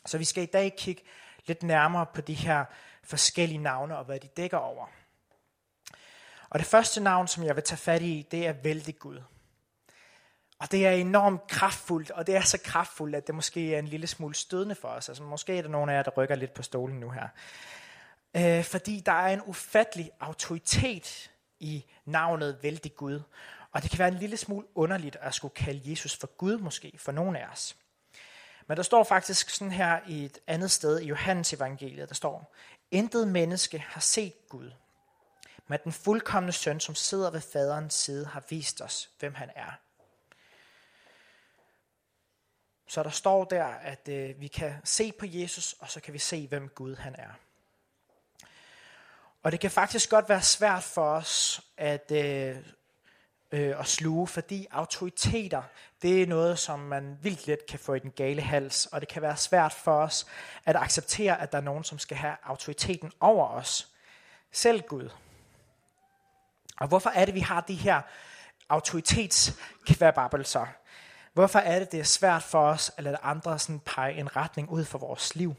Så 0.07 0.19
vi 0.19 0.25
skal 0.25 0.43
i 0.43 0.47
dag 0.47 0.75
kigge 0.79 1.03
lidt 1.47 1.63
nærmere 1.63 2.07
på 2.07 2.21
de 2.21 2.35
her 2.35 2.65
forskellige 3.03 3.59
navne 3.59 3.99
og 3.99 4.05
hvad 4.05 4.21
de 4.21 4.27
dækker 4.27 4.59
over. 4.59 4.87
Og 6.51 6.59
det 6.59 6.67
første 6.67 7.01
navn, 7.01 7.29
som 7.29 7.45
jeg 7.45 7.57
vil 7.57 7.65
tage 7.65 7.79
fat 7.79 8.03
i, 8.03 8.27
det 8.31 8.47
er 8.47 8.53
vældig 8.53 8.99
Gud. 8.99 9.23
Og 10.59 10.71
det 10.71 10.87
er 10.87 10.91
enormt 10.91 11.47
kraftfuldt, 11.47 12.11
og 12.11 12.27
det 12.27 12.37
er 12.37 12.41
så 12.41 12.59
kraftfuldt, 12.65 13.17
at 13.17 13.27
det 13.27 13.35
måske 13.35 13.75
er 13.75 13.79
en 13.79 13.89
lille 13.89 14.07
smule 14.07 14.35
stødende 14.35 14.75
for 14.75 14.89
os. 14.89 15.09
Altså 15.09 15.23
måske 15.23 15.59
er 15.59 15.63
der 15.63 15.69
nogen 15.69 15.91
af 15.91 15.95
jer, 15.95 16.03
der 16.03 16.11
rykker 16.11 16.35
lidt 16.35 16.55
på 16.55 16.63
stolen 16.63 17.01
nu 17.01 17.11
her. 17.11 17.29
Øh, 18.37 18.65
fordi 18.65 19.03
der 19.07 19.13
er 19.13 19.33
en 19.35 19.43
ufattelig 19.47 20.11
autoritet 20.21 21.31
i 21.61 21.85
navnet 22.05 22.59
vældig 22.63 22.97
Gud. 22.97 23.23
Og 23.73 23.83
det 23.83 23.91
kan 23.91 23.99
være 23.99 24.09
en 24.09 24.15
lille 24.15 24.37
smule 24.37 24.67
underligt 24.75 25.17
at 25.21 25.35
skulle 25.35 25.55
kalde 25.55 25.91
Jesus 25.91 26.17
for 26.17 26.27
Gud 26.27 26.59
måske, 26.59 26.93
for 26.99 27.13
nogle 27.13 27.39
af 27.39 27.47
os. 27.53 27.77
Men 28.67 28.77
der 28.77 28.83
står 28.83 29.05
faktisk 29.05 29.51
sådan 29.51 29.73
her 29.73 30.01
i 30.07 30.25
et 30.25 30.39
andet 30.47 30.71
sted 30.71 31.01
i 31.01 31.07
Johannes 31.07 31.53
evangeliet, 31.53 32.09
der 32.09 32.15
står, 32.15 32.55
Intet 32.91 33.29
menneske 33.29 33.79
har 33.79 34.01
set 34.01 34.49
Gud, 34.49 34.71
men 35.67 35.79
den 35.85 35.93
fuldkommende 35.93 36.53
søn, 36.53 36.81
som 36.81 36.95
sidder 36.95 37.31
ved 37.31 37.41
faderens 37.41 37.95
side, 37.95 38.27
har 38.27 38.43
vist 38.51 38.83
os, 38.83 39.11
hvem 39.19 39.35
han 39.35 39.51
er. 39.57 39.71
Så 42.89 43.03
der 43.03 43.11
står 43.11 43.45
der, 43.45 43.65
at 43.65 44.09
øh, 44.09 44.41
vi 44.41 44.47
kan 44.47 44.75
se 44.85 45.13
på 45.13 45.27
Jesus, 45.29 45.73
og 45.81 45.91
så 45.91 46.01
kan 46.01 46.15
vi 46.15 46.19
se, 46.19 46.47
hvem 46.47 46.69
Gud 46.69 46.97
han 46.97 47.15
er. 47.19 47.31
Og 49.43 49.53
det 49.53 49.61
kan 49.61 49.71
faktisk 49.71 50.11
godt 50.11 50.29
være 50.29 50.43
svært 50.43 50.83
for 50.83 51.11
os 51.11 51.61
at, 51.77 52.13
øh, 52.13 52.57
øh, 53.53 53.81
at 53.81 53.87
sluge, 53.87 54.27
fordi 54.27 54.67
autoriteter, 54.71 55.63
det 56.03 56.23
er 56.23 56.27
noget, 56.27 56.59
som 56.59 56.79
man 56.79 57.19
vildt 57.23 57.47
let 57.47 57.67
kan 57.67 57.79
få 57.79 57.95
i 57.95 57.99
den 57.99 58.11
gale 58.11 58.43
hals, 58.43 58.87
og 58.87 59.01
det 59.01 59.09
kan 59.09 59.23
være 59.23 59.37
svært 59.37 59.73
for 59.73 60.03
os 60.03 60.27
at 60.65 60.77
acceptere, 60.77 61.41
at 61.41 61.53
der 61.53 61.59
er 61.59 61.63
nogen, 61.63 61.85
som 61.85 61.99
skal 61.99 62.17
have 62.17 62.37
autoriteten 62.43 63.13
over 63.21 63.49
os. 63.49 63.89
Selv 64.53 64.83
Gud. 64.83 65.11
Og 66.77 66.89
hvorfor 66.89 67.11
er 67.11 67.25
det, 67.25 67.35
vi 67.35 67.41
har 67.41 67.61
de 67.61 67.75
her 67.75 68.03
autoritetskvababelser? 68.69 70.67
Hvorfor 71.39 71.59
er 71.59 71.79
det, 71.79 71.93
det 71.93 72.01
er 72.01 72.05
svært 72.05 72.43
for 72.43 72.61
os 72.61 72.93
at 72.97 73.05
lade 73.05 73.17
andre 73.23 73.59
sådan 73.59 73.81
pege 73.81 74.15
en 74.15 74.37
retning 74.37 74.71
ud 74.71 74.85
for 74.85 74.99
vores 74.99 75.37
liv? 75.37 75.55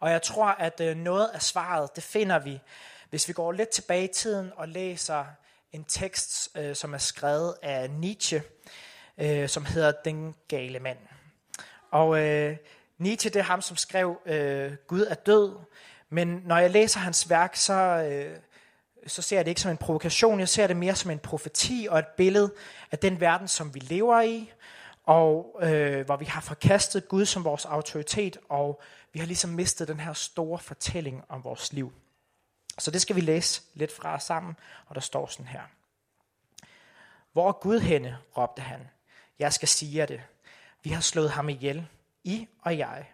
Og 0.00 0.10
jeg 0.10 0.22
tror, 0.22 0.46
at 0.46 0.80
øh, 0.80 0.96
noget 0.96 1.28
af 1.28 1.42
svaret, 1.42 1.96
det 1.96 2.04
finder 2.04 2.38
vi, 2.38 2.60
hvis 3.10 3.28
vi 3.28 3.32
går 3.32 3.52
lidt 3.52 3.68
tilbage 3.68 4.04
i 4.04 4.12
tiden 4.12 4.52
og 4.56 4.68
læser 4.68 5.24
en 5.72 5.84
tekst, 5.84 6.48
øh, 6.56 6.76
som 6.76 6.94
er 6.94 6.98
skrevet 6.98 7.54
af 7.62 7.90
Nietzsche, 7.90 8.42
øh, 9.18 9.48
som 9.48 9.64
hedder 9.64 9.92
Den 10.04 10.34
gale 10.48 10.78
mand. 10.78 10.98
Og 11.90 12.20
øh, 12.20 12.56
Nietzsche, 12.98 13.30
det 13.30 13.40
er 13.40 13.44
ham, 13.44 13.62
som 13.62 13.76
skrev 13.76 14.20
øh, 14.26 14.72
Gud 14.86 15.06
er 15.10 15.14
død, 15.14 15.58
men 16.08 16.42
når 16.44 16.58
jeg 16.58 16.70
læser 16.70 17.00
hans 17.00 17.30
værk, 17.30 17.56
så, 17.56 17.74
så 19.06 19.22
ser 19.22 19.36
jeg 19.36 19.44
det 19.44 19.50
ikke 19.50 19.60
som 19.60 19.70
en 19.70 19.76
provokation, 19.76 20.40
jeg 20.40 20.48
ser 20.48 20.66
det 20.66 20.76
mere 20.76 20.94
som 20.94 21.10
en 21.10 21.18
profeti 21.18 21.86
og 21.90 21.98
et 21.98 22.06
billede 22.06 22.54
af 22.90 22.98
den 22.98 23.20
verden, 23.20 23.48
som 23.48 23.74
vi 23.74 23.80
lever 23.80 24.20
i, 24.20 24.52
og 25.04 25.58
øh, 25.62 26.04
hvor 26.04 26.16
vi 26.16 26.24
har 26.24 26.40
forkastet 26.40 27.08
Gud 27.08 27.26
som 27.26 27.44
vores 27.44 27.64
autoritet, 27.64 28.38
og 28.48 28.82
vi 29.12 29.18
har 29.18 29.26
ligesom 29.26 29.50
mistet 29.50 29.88
den 29.88 30.00
her 30.00 30.12
store 30.12 30.58
fortælling 30.58 31.24
om 31.28 31.44
vores 31.44 31.72
liv. 31.72 31.92
Så 32.78 32.90
det 32.90 33.00
skal 33.00 33.16
vi 33.16 33.20
læse 33.20 33.62
lidt 33.74 33.92
fra 33.92 34.20
sammen, 34.20 34.56
og 34.86 34.94
der 34.94 35.00
står 35.00 35.26
sådan 35.26 35.46
her. 35.46 35.62
Hvor 37.32 37.48
er 37.48 37.52
Gud 37.52 37.80
henne, 37.80 38.18
råbte 38.36 38.62
han. 38.62 38.88
Jeg 39.38 39.52
skal 39.52 39.68
sige 39.68 39.98
jer 39.98 40.06
det. 40.06 40.22
Vi 40.82 40.90
har 40.90 41.00
slået 41.00 41.30
ham 41.30 41.48
ihjel, 41.48 41.86
I 42.24 42.48
og 42.62 42.78
jeg. 42.78 43.10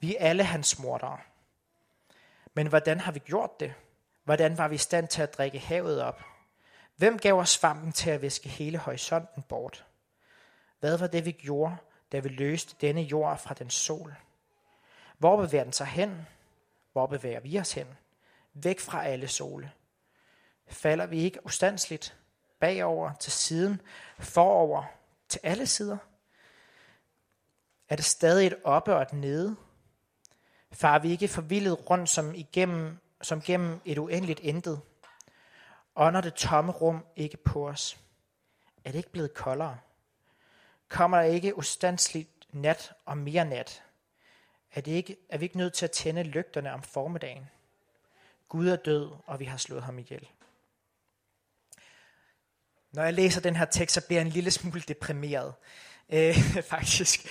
Vi 0.00 0.16
er 0.16 0.28
alle 0.28 0.44
hans 0.44 0.78
mordere. 0.78 1.18
Men 2.54 2.66
hvordan 2.66 3.00
har 3.00 3.12
vi 3.12 3.18
gjort 3.18 3.60
det? 3.60 3.74
Hvordan 4.30 4.58
var 4.58 4.68
vi 4.68 4.74
i 4.74 4.78
stand 4.78 5.08
til 5.08 5.22
at 5.22 5.38
drikke 5.38 5.58
havet 5.58 6.02
op? 6.02 6.24
Hvem 6.96 7.18
gav 7.18 7.34
os 7.34 7.50
svampen 7.50 7.92
til 7.92 8.10
at 8.10 8.22
viske 8.22 8.48
hele 8.48 8.78
horisonten 8.78 9.42
bort? 9.42 9.84
Hvad 10.80 10.98
var 10.98 11.06
det, 11.06 11.24
vi 11.24 11.32
gjorde, 11.32 11.76
da 12.12 12.18
vi 12.18 12.28
løste 12.28 12.76
denne 12.80 13.00
jord 13.00 13.38
fra 13.38 13.54
den 13.54 13.70
sol? 13.70 14.14
Hvor 15.18 15.36
bevæger 15.36 15.64
den 15.64 15.72
sig 15.72 15.86
hen? 15.86 16.26
Hvor 16.92 17.06
bevæger 17.06 17.40
vi 17.40 17.58
os 17.58 17.72
hen? 17.72 17.86
Væk 18.54 18.80
fra 18.80 19.06
alle 19.06 19.28
sole. 19.28 19.72
Falder 20.68 21.06
vi 21.06 21.20
ikke 21.20 21.46
ustandsligt 21.46 22.16
bagover, 22.60 23.14
til 23.14 23.32
siden, 23.32 23.80
forover, 24.18 24.84
til 25.28 25.40
alle 25.42 25.66
sider? 25.66 25.98
Er 27.88 27.96
det 27.96 28.04
stadig 28.04 28.46
et 28.46 28.56
oppe 28.64 28.94
og 28.94 29.02
et 29.02 29.12
nede? 29.12 29.56
Far 30.72 30.98
vi 30.98 31.10
ikke 31.10 31.28
forvildet 31.28 31.90
rundt 31.90 32.08
som, 32.08 32.34
igennem, 32.34 32.98
som 33.22 33.42
gennem 33.42 33.80
et 33.84 33.98
uendeligt 33.98 34.40
intet? 34.40 34.80
Ånder 35.96 36.20
det 36.20 36.34
tomme 36.34 36.72
rum 36.72 37.04
ikke 37.16 37.36
på 37.36 37.68
os? 37.68 37.98
Er 38.84 38.90
det 38.90 38.98
ikke 38.98 39.12
blevet 39.12 39.34
koldere? 39.34 39.78
Kommer 40.88 41.16
der 41.16 41.24
ikke 41.24 41.58
ustandsligt 41.58 42.28
nat 42.52 42.92
og 43.04 43.18
mere 43.18 43.44
nat? 43.44 43.82
Er, 44.74 44.80
det 44.80 44.92
ikke, 44.92 45.16
er 45.28 45.38
vi 45.38 45.44
ikke 45.44 45.56
nødt 45.56 45.72
til 45.72 45.84
at 45.84 45.90
tænde 45.90 46.22
lygterne 46.22 46.72
om 46.72 46.82
formiddagen? 46.82 47.50
Gud 48.48 48.68
er 48.68 48.76
død, 48.76 49.10
og 49.26 49.40
vi 49.40 49.44
har 49.44 49.56
slået 49.56 49.82
ham 49.82 49.98
ihjel. 49.98 50.28
Når 52.92 53.02
jeg 53.02 53.14
læser 53.14 53.40
den 53.40 53.56
her 53.56 53.64
tekst, 53.64 53.94
så 53.94 54.06
bliver 54.06 54.20
jeg 54.20 54.26
en 54.26 54.32
lille 54.32 54.50
smule 54.50 54.80
deprimeret, 54.80 55.54
øh, 56.08 56.34
faktisk. 56.74 57.28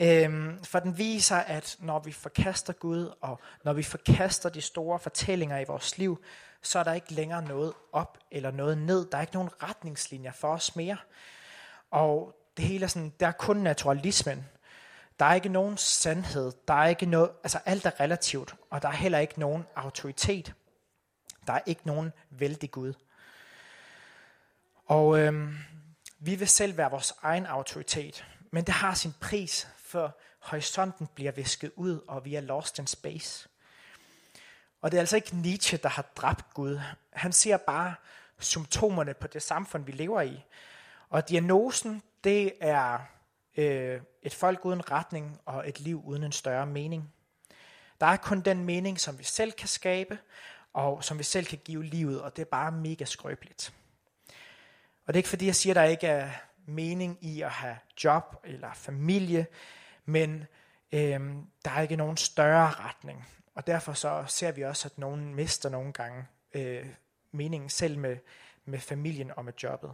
Øhm, 0.00 0.64
for 0.64 0.78
den 0.78 0.98
viser, 0.98 1.36
at 1.36 1.76
når 1.80 1.98
vi 1.98 2.12
forkaster 2.12 2.72
Gud, 2.72 3.12
og 3.20 3.40
når 3.64 3.72
vi 3.72 3.82
forkaster 3.82 4.48
de 4.48 4.60
store 4.60 4.98
fortællinger 4.98 5.58
i 5.58 5.64
vores 5.64 5.98
liv, 5.98 6.24
så 6.62 6.78
er 6.78 6.82
der 6.84 6.92
ikke 6.92 7.12
længere 7.12 7.42
noget 7.42 7.72
op 7.92 8.18
eller 8.30 8.50
noget 8.50 8.78
ned. 8.78 9.06
Der 9.10 9.16
er 9.16 9.20
ikke 9.20 9.34
nogen 9.34 9.62
retningslinjer 9.62 10.32
for 10.32 10.48
os 10.48 10.76
mere. 10.76 10.96
Og 11.90 12.36
det 12.56 12.64
hele 12.64 12.84
er 12.84 12.88
sådan, 12.88 13.12
der 13.20 13.26
er 13.26 13.32
kun 13.32 13.56
naturalismen. 13.56 14.48
Der 15.18 15.24
er 15.24 15.34
ikke 15.34 15.48
nogen 15.48 15.76
sandhed. 15.76 16.52
Der 16.68 16.74
er 16.74 16.86
ikke 16.86 17.06
noget, 17.06 17.30
altså 17.42 17.58
alt 17.64 17.86
er 17.86 18.00
relativt, 18.00 18.54
og 18.70 18.82
der 18.82 18.88
er 18.88 18.92
heller 18.92 19.18
ikke 19.18 19.40
nogen 19.40 19.64
autoritet. 19.76 20.54
Der 21.46 21.52
er 21.52 21.60
ikke 21.66 21.82
nogen 21.84 22.12
vældig 22.30 22.70
Gud. 22.70 22.94
Og 24.86 25.18
øhm, 25.18 25.56
vi 26.18 26.34
vil 26.34 26.48
selv 26.48 26.76
være 26.76 26.90
vores 26.90 27.14
egen 27.22 27.46
autoritet, 27.46 28.26
men 28.50 28.64
det 28.64 28.74
har 28.74 28.94
sin 28.94 29.14
pris, 29.20 29.68
før 29.92 30.10
horisonten 30.38 31.06
bliver 31.14 31.32
visket 31.32 31.72
ud, 31.76 32.00
og 32.08 32.24
vi 32.24 32.34
er 32.34 32.40
lost 32.40 32.78
in 32.78 32.86
space. 32.86 33.48
Og 34.80 34.90
det 34.90 34.96
er 34.96 35.00
altså 35.00 35.16
ikke 35.16 35.36
Nietzsche, 35.36 35.78
der 35.78 35.88
har 35.88 36.02
dræbt 36.16 36.54
Gud. 36.54 36.80
Han 37.12 37.32
ser 37.32 37.56
bare 37.56 37.94
symptomerne 38.38 39.14
på 39.14 39.26
det 39.26 39.42
samfund, 39.42 39.84
vi 39.84 39.92
lever 39.92 40.20
i. 40.20 40.44
Og 41.08 41.28
diagnosen, 41.28 42.02
det 42.24 42.52
er 42.60 42.98
øh, 43.56 44.00
et 44.22 44.34
folk 44.34 44.64
uden 44.64 44.90
retning 44.90 45.40
og 45.46 45.68
et 45.68 45.80
liv 45.80 46.02
uden 46.04 46.24
en 46.24 46.32
større 46.32 46.66
mening. 46.66 47.12
Der 48.00 48.06
er 48.06 48.16
kun 48.16 48.40
den 48.40 48.64
mening, 48.64 49.00
som 49.00 49.18
vi 49.18 49.24
selv 49.24 49.52
kan 49.52 49.68
skabe, 49.68 50.18
og 50.72 51.04
som 51.04 51.18
vi 51.18 51.24
selv 51.24 51.46
kan 51.46 51.60
give 51.64 51.84
livet, 51.84 52.22
og 52.22 52.36
det 52.36 52.42
er 52.42 52.50
bare 52.50 52.72
mega 52.72 53.04
skrøbeligt. 53.04 53.72
Og 55.06 55.14
det 55.14 55.14
er 55.14 55.18
ikke 55.18 55.28
fordi, 55.28 55.46
jeg 55.46 55.56
siger, 55.56 55.72
at 55.72 55.76
der 55.76 55.82
ikke 55.82 56.06
er 56.06 56.30
mening 56.66 57.18
i 57.20 57.42
at 57.42 57.50
have 57.50 57.76
job 58.04 58.36
eller 58.44 58.72
familie, 58.74 59.46
men 60.04 60.46
øh, 60.92 61.20
der 61.64 61.70
er 61.70 61.80
ikke 61.80 61.96
nogen 61.96 62.16
større 62.16 62.70
retning. 62.70 63.28
Og 63.54 63.66
derfor 63.66 63.92
så 63.92 64.24
ser 64.28 64.52
vi 64.52 64.62
også, 64.62 64.88
at 64.88 64.98
nogen 64.98 65.34
mister 65.34 65.68
nogle 65.68 65.92
gange 65.92 66.24
øh, 66.54 66.86
meningen 67.32 67.70
selv 67.70 67.98
med, 67.98 68.16
med 68.64 68.78
familien 68.78 69.30
og 69.36 69.44
med 69.44 69.52
jobbet. 69.62 69.92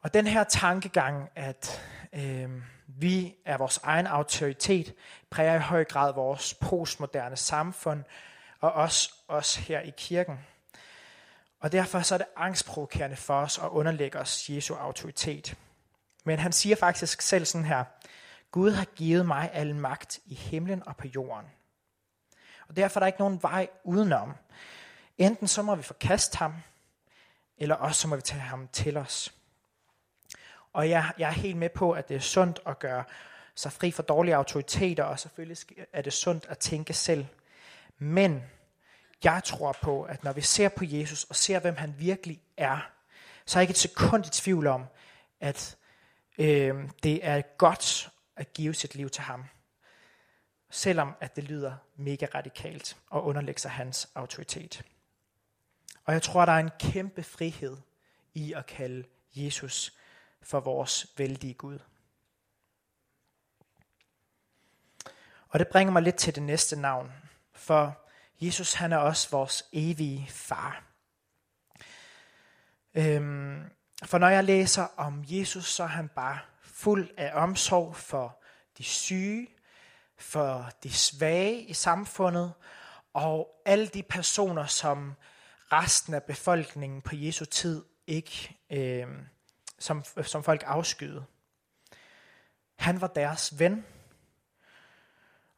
Og 0.00 0.14
den 0.14 0.26
her 0.26 0.44
tankegang, 0.44 1.30
at 1.34 1.82
øh, 2.12 2.50
vi 2.86 3.34
er 3.44 3.56
vores 3.56 3.80
egen 3.82 4.06
autoritet, 4.06 4.94
præger 5.30 5.54
i 5.54 5.58
høj 5.58 5.84
grad 5.84 6.14
vores 6.14 6.54
postmoderne 6.54 7.36
samfund, 7.36 8.04
og 8.60 8.72
også 8.72 9.14
os 9.28 9.56
her 9.56 9.80
i 9.80 9.92
kirken. 9.96 10.38
Og 11.60 11.72
derfor 11.72 12.00
så 12.00 12.14
er 12.14 12.18
det 12.18 12.26
angstprovokerende 12.36 13.16
for 13.16 13.34
os 13.34 13.58
at 13.58 13.68
underlægge 13.68 14.18
os 14.18 14.50
Jesu 14.50 14.74
autoritet. 14.74 15.56
Men 16.24 16.38
han 16.38 16.52
siger 16.52 16.76
faktisk 16.76 17.22
selv 17.22 17.44
sådan 17.44 17.64
her, 17.64 17.84
Gud 18.50 18.70
har 18.70 18.84
givet 18.84 19.26
mig 19.26 19.50
al 19.52 19.74
magt 19.74 20.20
i 20.26 20.34
himlen 20.34 20.82
og 20.86 20.96
på 20.96 21.06
jorden. 21.06 21.46
Og 22.68 22.76
derfor 22.76 23.00
er 23.00 23.02
der 23.02 23.06
ikke 23.06 23.20
nogen 23.20 23.42
vej 23.42 23.68
udenom. 23.84 24.34
Enten 25.18 25.48
så 25.48 25.62
må 25.62 25.74
vi 25.74 25.82
forkaste 25.82 26.38
ham, 26.38 26.54
eller 27.58 27.74
også 27.74 28.00
så 28.00 28.08
må 28.08 28.16
vi 28.16 28.22
tage 28.22 28.40
ham 28.40 28.68
til 28.72 28.96
os. 28.96 29.34
Og 30.72 30.90
jeg, 30.90 31.12
jeg 31.18 31.28
er 31.28 31.32
helt 31.32 31.56
med 31.56 31.68
på, 31.68 31.92
at 31.92 32.08
det 32.08 32.16
er 32.16 32.20
sundt 32.20 32.60
at 32.66 32.78
gøre 32.78 33.04
sig 33.54 33.72
fri 33.72 33.90
for 33.90 34.02
dårlige 34.02 34.36
autoriteter, 34.36 35.04
og 35.04 35.20
selvfølgelig 35.20 35.58
er 35.92 36.02
det 36.02 36.12
sundt 36.12 36.46
at 36.48 36.58
tænke 36.58 36.94
selv. 36.94 37.26
Men 37.98 38.42
jeg 39.24 39.44
tror 39.44 39.76
på, 39.82 40.02
at 40.02 40.24
når 40.24 40.32
vi 40.32 40.40
ser 40.40 40.68
på 40.68 40.84
Jesus 40.84 41.24
og 41.24 41.36
ser, 41.36 41.58
hvem 41.58 41.76
han 41.76 41.94
virkelig 41.98 42.42
er, 42.56 42.90
så 43.46 43.58
er 43.58 43.60
jeg 43.60 43.62
ikke 43.62 43.70
et 43.70 43.76
sekund 43.76 44.26
i 44.26 44.30
tvivl 44.30 44.66
om, 44.66 44.84
at 45.40 45.76
øh, 46.38 46.90
det 47.02 47.26
er 47.26 47.42
godt 47.58 48.10
at 48.36 48.52
give 48.52 48.74
sit 48.74 48.94
liv 48.94 49.10
til 49.10 49.22
ham. 49.22 49.44
Selvom 50.70 51.14
at 51.20 51.36
det 51.36 51.44
lyder 51.44 51.76
mega 51.96 52.26
radikalt 52.34 52.96
og 53.10 53.24
underlægge 53.24 53.60
sig 53.60 53.70
hans 53.70 54.08
autoritet. 54.14 54.82
Og 56.04 56.12
jeg 56.12 56.22
tror, 56.22 56.44
der 56.44 56.52
er 56.52 56.58
en 56.58 56.70
kæmpe 56.80 57.22
frihed 57.22 57.76
i 58.34 58.52
at 58.52 58.66
kalde 58.66 59.04
Jesus 59.34 59.98
for 60.42 60.60
vores 60.60 61.06
vældige 61.16 61.54
Gud. 61.54 61.78
Og 65.48 65.58
det 65.58 65.68
bringer 65.68 65.92
mig 65.92 66.02
lidt 66.02 66.16
til 66.16 66.34
det 66.34 66.42
næste 66.42 66.76
navn. 66.76 67.12
For 67.52 68.04
Jesus 68.40 68.72
han 68.72 68.92
er 68.92 68.96
også 68.96 69.30
vores 69.30 69.64
evige 69.72 70.26
far. 70.28 70.84
Øhm, 72.94 73.43
for 74.04 74.18
når 74.18 74.28
jeg 74.28 74.44
læser 74.44 74.86
om 74.96 75.24
Jesus, 75.26 75.66
så 75.66 75.82
er 75.82 75.86
han 75.86 76.08
bare 76.08 76.38
fuld 76.62 77.08
af 77.16 77.30
omsorg 77.34 77.96
for 77.96 78.42
de 78.78 78.84
syge, 78.84 79.48
for 80.18 80.70
de 80.82 80.92
svage 80.92 81.62
i 81.62 81.74
samfundet, 81.74 82.52
og 83.14 83.62
alle 83.66 83.86
de 83.86 84.02
personer, 84.02 84.66
som 84.66 85.14
resten 85.72 86.14
af 86.14 86.22
befolkningen 86.22 87.02
på 87.02 87.16
Jesu 87.16 87.44
tid 87.44 87.84
ikke, 88.06 88.56
øh, 88.70 89.06
som, 89.78 90.04
som 90.22 90.44
folk 90.44 90.62
afskyede. 90.66 91.24
Han 92.76 93.00
var 93.00 93.06
deres 93.06 93.58
ven. 93.58 93.86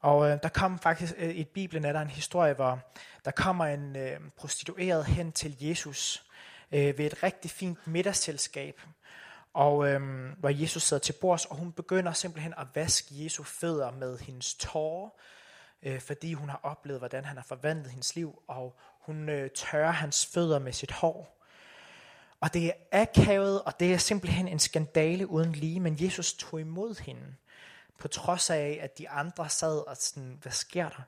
Og 0.00 0.30
øh, 0.30 0.38
der 0.42 0.48
kom 0.48 0.78
faktisk 0.78 1.14
øh, 1.16 1.34
i 1.34 1.44
Bibelen 1.44 1.84
er 1.84 1.92
der 1.92 2.00
en 2.00 2.10
historie, 2.10 2.54
hvor 2.54 2.78
der 3.24 3.30
kommer 3.30 3.64
en 3.64 3.96
øh, 3.96 4.20
prostitueret 4.36 5.06
hen 5.06 5.32
til 5.32 5.56
Jesus 5.60 6.26
øh, 6.72 6.98
ved 6.98 7.06
et 7.06 7.22
rigtig 7.22 7.50
fint 7.50 7.86
middagsselskab, 7.86 8.80
og 9.54 9.88
øh, 9.88 10.00
hvor 10.38 10.48
Jesus 10.48 10.82
sidder 10.82 11.00
til 11.00 11.12
bords, 11.12 11.44
og 11.44 11.56
hun 11.56 11.72
begynder 11.72 12.12
simpelthen 12.12 12.54
at 12.58 12.66
vaske 12.74 13.24
Jesu 13.24 13.42
fødder 13.42 13.90
med 13.90 14.18
hendes 14.18 14.54
tårer, 14.54 15.10
øh, 15.82 16.00
fordi 16.00 16.32
hun 16.32 16.48
har 16.48 16.60
oplevet, 16.62 17.00
hvordan 17.00 17.24
han 17.24 17.36
har 17.36 17.44
forvandlet 17.44 17.90
hendes 17.90 18.16
liv, 18.16 18.42
og 18.48 18.78
hun 19.00 19.28
øh, 19.28 19.50
tørrer 19.50 19.90
hans 19.90 20.26
fødder 20.26 20.58
med 20.58 20.72
sit 20.72 20.90
hår. 20.92 21.36
Og 22.40 22.54
det 22.54 22.66
er 22.66 22.72
akavet, 22.92 23.62
og 23.62 23.80
det 23.80 23.94
er 23.94 23.98
simpelthen 23.98 24.48
en 24.48 24.58
skandale 24.58 25.26
uden 25.26 25.52
lige, 25.52 25.80
men 25.80 25.96
Jesus 26.00 26.34
tog 26.34 26.60
imod 26.60 27.02
hende, 27.02 27.34
på 27.98 28.08
trods 28.08 28.50
af, 28.50 28.78
at 28.82 28.98
de 28.98 29.08
andre 29.08 29.48
sad 29.48 29.88
og 29.88 29.96
sådan, 29.96 30.38
hvad 30.42 30.52
sker 30.52 30.88
der? 30.88 31.02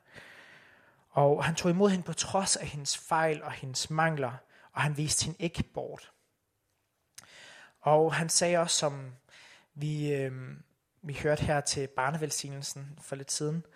Og 1.10 1.44
han 1.44 1.54
tog 1.54 1.70
imod 1.70 1.90
hende 1.90 2.04
på 2.04 2.12
trods 2.12 2.56
af 2.56 2.66
hendes 2.66 2.98
fejl 2.98 3.42
og 3.42 3.52
hendes 3.52 3.90
mangler, 3.90 4.32
og 4.78 4.84
han 4.84 4.96
viste 4.96 5.24
hende 5.24 5.42
ikke 5.42 5.62
bort. 5.62 6.12
Og 7.80 8.14
han 8.14 8.28
sagde 8.28 8.58
også, 8.58 8.76
som 8.78 9.12
vi, 9.74 10.12
øh, 10.12 10.32
vi 11.02 11.18
hørte 11.22 11.44
her 11.44 11.60
til 11.60 11.86
barnevelsignelsen 11.86 12.98
for 13.02 13.16
lidt 13.16 13.32
siden, 13.32 13.66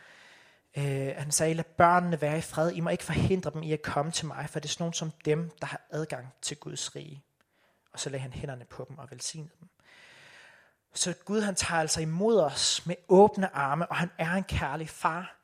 øh, 0.77 1.15
han 1.17 1.33
sagde, 1.33 1.55
lad 1.55 1.65
børnene 1.65 2.21
være 2.21 2.39
i 2.39 2.41
fred. 2.41 2.73
I 2.73 2.81
må 2.81 2.91
ikke 2.91 3.05
forhindre 3.05 3.51
dem 3.51 3.63
i 3.63 3.73
at 3.73 3.83
komme 3.83 4.13
til 4.13 4.27
mig, 4.27 4.51
for 4.51 4.61
det 4.61 4.69
er 4.69 4.73
sådan 4.73 4.83
nogen 4.83 4.93
som 4.93 5.13
dem, 5.25 5.51
der 5.61 5.67
har 5.67 5.81
adgang 5.91 6.35
til 6.43 6.57
Guds 6.57 6.97
rige. 6.97 7.23
Og 7.93 8.01
så 8.01 8.11
lagde 8.11 8.23
han 8.23 8.33
hænderne 8.33 8.65
på 8.65 8.87
dem 8.89 8.99
og 8.99 9.11
velsignede 9.11 9.55
dem. 9.61 9.69
Så 10.95 11.15
Gud 11.25 11.41
han 11.41 11.55
tager 11.55 11.81
altså 11.81 12.01
imod 12.01 12.41
os 12.41 12.87
med 12.87 12.97
åbne 13.09 13.57
arme, 13.57 13.87
og 13.87 13.97
han 13.97 14.11
er 14.19 14.33
en 14.33 14.45
kærlig 14.45 14.89
far. 14.89 15.37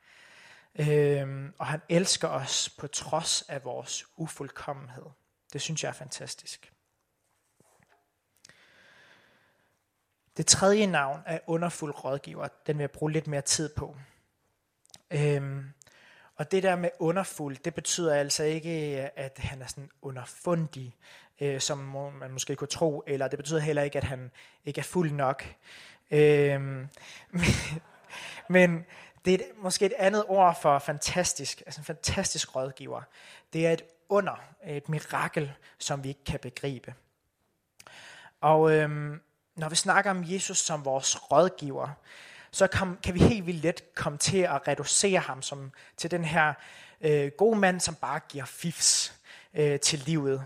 Øhm, 0.80 1.54
og 1.58 1.66
han 1.66 1.80
elsker 1.88 2.28
os 2.28 2.70
på 2.78 2.86
trods 2.86 3.42
af 3.42 3.64
vores 3.64 4.04
ufuldkommenhed. 4.16 5.04
Det 5.52 5.60
synes 5.60 5.82
jeg 5.82 5.88
er 5.88 5.92
fantastisk. 5.92 6.72
Det 10.36 10.46
tredje 10.46 10.86
navn 10.86 11.20
er 11.26 11.38
underfuld 11.46 12.04
rådgiver. 12.04 12.48
Den 12.66 12.78
vil 12.78 12.82
jeg 12.82 12.90
bruge 12.90 13.12
lidt 13.12 13.26
mere 13.26 13.40
tid 13.40 13.68
på. 13.68 13.96
Øhm, 15.10 15.64
og 16.36 16.50
det 16.50 16.62
der 16.62 16.76
med 16.76 16.90
underfuld, 16.98 17.56
det 17.56 17.74
betyder 17.74 18.14
altså 18.14 18.42
ikke, 18.42 18.70
at 19.16 19.38
han 19.38 19.62
er 19.62 19.66
sådan 19.66 19.90
underfundig, 20.02 20.96
øh, 21.40 21.60
som 21.60 21.78
man 22.20 22.30
måske 22.30 22.56
kunne 22.56 22.68
tro, 22.68 23.02
eller 23.06 23.28
det 23.28 23.38
betyder 23.38 23.60
heller 23.60 23.82
ikke, 23.82 23.98
at 23.98 24.04
han 24.04 24.30
ikke 24.64 24.78
er 24.78 24.82
fuld 24.82 25.12
nok. 25.12 25.54
Øhm, 26.10 26.88
men 28.48 28.84
det 29.24 29.34
er 29.34 29.38
måske 29.56 29.86
et 29.86 29.92
andet 29.92 30.24
ord 30.28 30.60
for 30.62 30.78
fantastisk, 30.78 31.62
altså 31.66 31.80
en 31.80 31.84
fantastisk 31.84 32.56
rådgiver. 32.56 33.02
Det 33.52 33.66
er 33.66 33.72
et 33.72 33.82
under, 34.08 34.40
et 34.66 34.88
mirakel, 34.88 35.52
som 35.78 36.04
vi 36.04 36.08
ikke 36.08 36.24
kan 36.24 36.40
begribe. 36.40 36.94
Og 38.40 38.72
øhm, 38.72 39.20
når 39.56 39.68
vi 39.68 39.76
snakker 39.76 40.10
om 40.10 40.24
Jesus 40.26 40.58
som 40.58 40.84
vores 40.84 41.32
rådgiver, 41.32 41.88
så 42.50 42.66
kan, 42.66 42.96
kan 43.02 43.14
vi 43.14 43.18
helt 43.18 43.46
vildt 43.46 43.62
let 43.62 43.94
komme 43.94 44.18
til 44.18 44.38
at 44.38 44.68
reducere 44.68 45.20
ham 45.20 45.42
som, 45.42 45.72
til 45.96 46.10
den 46.10 46.24
her 46.24 46.54
øh, 47.00 47.30
gode 47.38 47.58
mand, 47.58 47.80
som 47.80 47.94
bare 47.94 48.20
giver 48.28 48.44
fifs 48.44 49.14
øh, 49.54 49.80
til 49.80 49.98
livet. 49.98 50.44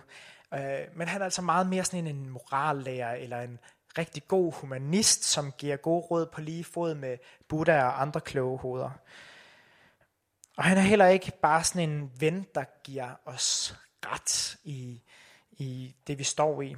Øh, 0.54 0.80
men 0.94 1.08
han 1.08 1.20
er 1.20 1.24
altså 1.24 1.42
meget 1.42 1.66
mere 1.66 1.84
sådan 1.84 2.06
en 2.06 2.28
morallærer, 2.28 3.14
eller 3.14 3.40
en 3.40 3.58
rigtig 3.98 4.28
god 4.28 4.52
humanist, 4.52 5.24
som 5.24 5.52
giver 5.52 5.76
gode 5.76 6.00
råd 6.00 6.26
på 6.26 6.40
lige 6.40 6.64
fod 6.64 6.94
med 6.94 7.18
Buddha 7.48 7.84
og 7.84 8.02
andre 8.02 8.20
kloge 8.20 8.58
hoveder. 8.58 8.90
Og 10.56 10.64
han 10.64 10.78
er 10.78 10.82
heller 10.82 11.06
ikke 11.06 11.32
bare 11.42 11.64
sådan 11.64 11.90
en 11.90 12.10
ven, 12.18 12.46
der 12.54 12.64
giver 12.84 13.10
os 13.24 13.74
ret 14.06 14.56
i, 14.64 15.02
i 15.52 15.94
det, 16.06 16.18
vi 16.18 16.24
står 16.24 16.62
i. 16.62 16.76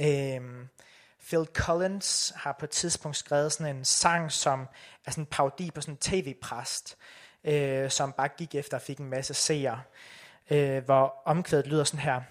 Øhm, 0.00 0.68
Phil 1.26 1.46
Collins 1.54 2.32
har 2.36 2.52
på 2.52 2.64
et 2.64 2.70
tidspunkt 2.70 3.16
skrevet 3.16 3.52
sådan 3.52 3.76
en 3.76 3.84
sang, 3.84 4.32
som 4.32 4.68
er 5.04 5.10
sådan 5.10 5.22
en 5.22 5.26
parodi 5.26 5.70
på 5.70 5.80
sådan 5.80 5.94
en 5.94 5.98
tv-præst, 5.98 6.96
øh, 7.44 7.90
som 7.90 8.12
bare 8.12 8.28
gik 8.28 8.54
efter 8.54 8.76
og 8.76 8.82
fik 8.82 8.98
en 8.98 9.10
masse 9.10 9.34
seere, 9.34 9.82
øh, 10.50 10.84
hvor 10.84 11.22
omkvædet 11.24 11.66
lyder 11.66 11.84
sådan 11.84 12.00
her. 12.00 12.22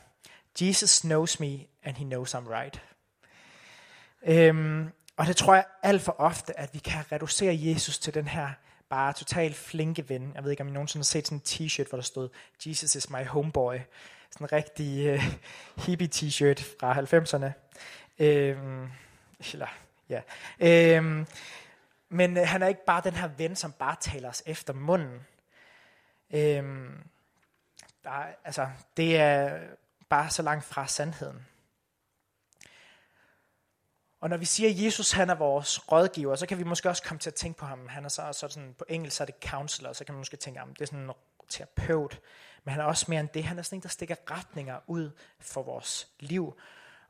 Jesus 0.61 0.99
knows 0.99 1.39
me, 1.39 1.59
and 1.83 1.97
he 1.97 2.05
knows 2.05 2.35
I'm 2.35 2.49
right. 2.49 2.81
Øhm, 4.25 4.91
og 5.17 5.27
det 5.27 5.35
tror 5.35 5.55
jeg 5.55 5.65
alt 5.83 6.01
for 6.01 6.15
ofte, 6.17 6.59
at 6.59 6.73
vi 6.73 6.79
kan 6.79 7.11
reducere 7.11 7.59
Jesus 7.61 7.99
til 7.99 8.13
den 8.13 8.27
her 8.27 8.49
bare 8.93 9.13
totalt 9.13 9.55
flinke 9.55 10.09
ven. 10.09 10.31
Jeg 10.35 10.43
ved 10.43 10.51
ikke, 10.51 10.61
om 10.61 10.67
I 10.67 10.71
nogensinde 10.71 10.99
har 11.01 11.05
set 11.05 11.27
sådan 11.27 11.37
en 11.37 11.43
t-shirt, 11.45 11.89
hvor 11.89 11.97
der 11.97 12.03
stod, 12.03 12.29
Jesus 12.65 12.95
is 12.95 13.09
my 13.09 13.25
homeboy. 13.25 13.77
Sådan 14.31 14.45
en 14.45 14.51
rigtig 14.51 15.13
uh, 15.13 15.23
hippie 15.85 16.09
t-shirt 16.15 16.63
fra 16.79 16.93
90'erne. 16.93 17.51
Øhm, 18.19 18.89
eller, 19.53 19.67
ja. 20.09 20.21
Øhm, 20.59 21.27
men 22.09 22.37
øh, 22.37 22.47
han 22.47 22.61
er 22.61 22.67
ikke 22.67 22.85
bare 22.85 23.01
den 23.03 23.13
her 23.13 23.27
ven, 23.27 23.55
som 23.55 23.71
bare 23.71 23.95
taler 23.99 24.29
os 24.29 24.43
efter 24.45 24.73
munden. 24.73 25.19
Øhm, 26.33 27.03
der, 28.03 28.25
altså, 28.43 28.69
det 28.97 29.17
er 29.17 29.59
bare 30.09 30.29
så 30.29 30.41
langt 30.41 30.65
fra 30.65 30.87
sandheden. 30.87 31.47
Og 34.23 34.29
når 34.29 34.37
vi 34.37 34.45
siger, 34.45 34.69
at 34.69 34.83
Jesus 34.83 35.11
han 35.11 35.29
er 35.29 35.35
vores 35.35 35.91
rådgiver, 35.91 36.35
så 36.35 36.45
kan 36.45 36.57
vi 36.57 36.63
måske 36.63 36.89
også 36.89 37.03
komme 37.03 37.19
til 37.19 37.29
at 37.29 37.33
tænke 37.33 37.59
på 37.59 37.65
ham. 37.65 37.87
Han 37.87 38.05
er 38.05 38.09
så, 38.09 38.29
så 38.33 38.47
sådan, 38.47 38.75
på 38.77 38.85
engelsk 38.89 39.17
så 39.17 39.23
er 39.23 39.25
det 39.25 39.35
counselor, 39.45 39.93
så 39.93 40.05
kan 40.05 40.13
man 40.13 40.19
måske 40.19 40.37
tænke, 40.37 40.59
at 40.59 40.67
det 40.73 40.81
er 40.81 40.85
sådan 40.85 40.99
en 40.99 41.11
terapeut. 41.49 42.19
Men 42.63 42.71
han 42.71 42.81
er 42.81 42.85
også 42.85 43.05
mere 43.09 43.19
end 43.19 43.29
det. 43.33 43.43
Han 43.43 43.59
er 43.59 43.63
sådan 43.63 43.77
en, 43.77 43.83
der 43.83 43.89
stikker 43.89 44.15
retninger 44.31 44.79
ud 44.87 45.11
for 45.39 45.63
vores 45.63 46.07
liv 46.19 46.53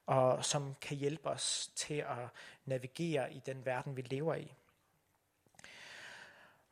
og 0.06 0.46
som 0.46 0.76
kan 0.82 0.98
hjælpe 0.98 1.30
os 1.30 1.72
til 1.76 1.94
at 1.94 2.30
navigere 2.66 3.34
i 3.34 3.42
den 3.46 3.66
verden, 3.66 3.98
vi 3.98 4.02
lever 4.02 4.36
i. 4.36 4.54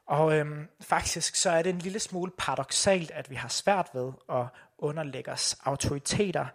Og 0.06 0.38
øhm, 0.38 0.70
faktisk 0.82 1.36
så 1.36 1.50
er 1.50 1.62
det 1.62 1.70
en 1.70 1.80
lille 1.80 2.00
smule 2.00 2.32
paradoxalt, 2.38 3.12
at 3.12 3.30
vi 3.30 3.36
har 3.36 3.48
svært 3.48 3.90
ved 3.94 4.12
at 4.30 4.46
underlægge 4.78 5.32
os 5.32 5.58
autoriteter, 5.64 6.46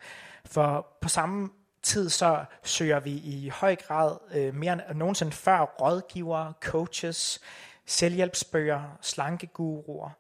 for 0.45 0.97
på 1.01 1.09
samme 1.09 1.51
tid 1.87 2.11
så 2.11 2.45
søger 2.63 3.01
vi 3.01 3.11
i 3.11 3.49
høj 3.49 3.77
grad 3.77 4.17
øh, 4.35 4.55
mere 4.55 4.73
end 4.73 4.83
nogensinde 4.95 5.33
før 5.33 5.61
rådgivere, 5.61 6.53
coaches, 6.61 7.41
selvhjælpsbøger, 7.87 8.99
slankeguruer. 9.01 10.11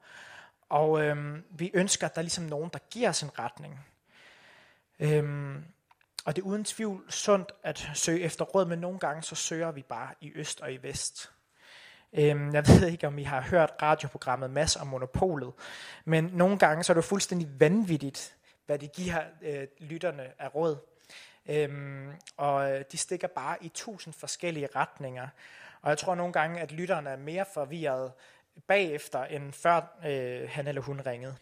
Og 0.69 1.03
øh, 1.03 1.39
vi 1.51 1.71
ønsker, 1.75 2.07
at 2.07 2.15
der 2.15 2.19
er 2.19 2.23
ligesom 2.23 2.45
nogen, 2.45 2.71
der 2.73 2.79
giver 2.91 3.09
os 3.09 3.23
en 3.23 3.39
retning. 3.39 3.87
Øhm, 5.01 5.65
og 6.25 6.37
det 6.37 6.43
er 6.43 6.47
uden 6.47 6.65
tvivl 6.65 7.05
sundt 7.09 7.53
at 7.63 7.91
søge 7.95 8.21
efter 8.21 8.45
råd, 8.45 8.67
men 8.67 8.79
nogle 8.79 8.99
gange 8.99 9.23
så 9.23 9.35
søger 9.35 9.71
vi 9.71 9.83
bare 9.83 10.15
i 10.21 10.33
øst 10.35 10.61
og 10.61 10.73
i 10.73 10.77
vest. 10.83 11.31
Øhm, 12.13 12.55
jeg 12.55 12.69
ved 12.69 12.89
ikke, 12.89 13.07
om 13.07 13.19
I 13.19 13.23
har 13.23 13.41
hørt 13.41 13.73
radioprogrammet 13.83 14.51
Mass 14.51 14.77
om 14.77 14.87
monopolet, 14.87 15.53
men 16.05 16.25
nogle 16.25 16.59
gange 16.59 16.85
så 16.85 16.93
er 16.93 16.95
det 16.95 17.05
fuldstændig 17.05 17.61
vanvittigt, 17.61 18.37
hvad 18.67 18.79
de 18.79 18.89
giver 18.89 19.23
øh, 19.43 19.67
lytterne 19.79 20.43
af 20.43 20.55
råd. 20.55 20.77
Øhm, 21.49 22.13
og 22.37 22.73
øh, 22.73 22.85
de 22.93 22.99
stikker 22.99 23.29
bare 23.29 23.57
i 23.61 23.69
tusind 23.69 24.15
forskellige 24.15 24.69
retninger. 24.77 25.29
Og 25.83 25.91
jeg 25.91 25.99
tror 25.99 26.15
nogle 26.15 26.33
gange, 26.33 26.61
at 26.61 26.73
lytterne 26.73 27.11
er 27.11 27.17
mere 27.17 27.47
forvirret 27.55 28.13
bagefter, 28.67 29.25
end 29.25 29.53
før 29.53 29.99
øh, 30.07 30.51
han 30.51 30.67
eller 30.67 30.83
hun 30.83 31.01
ringede. 31.01 31.37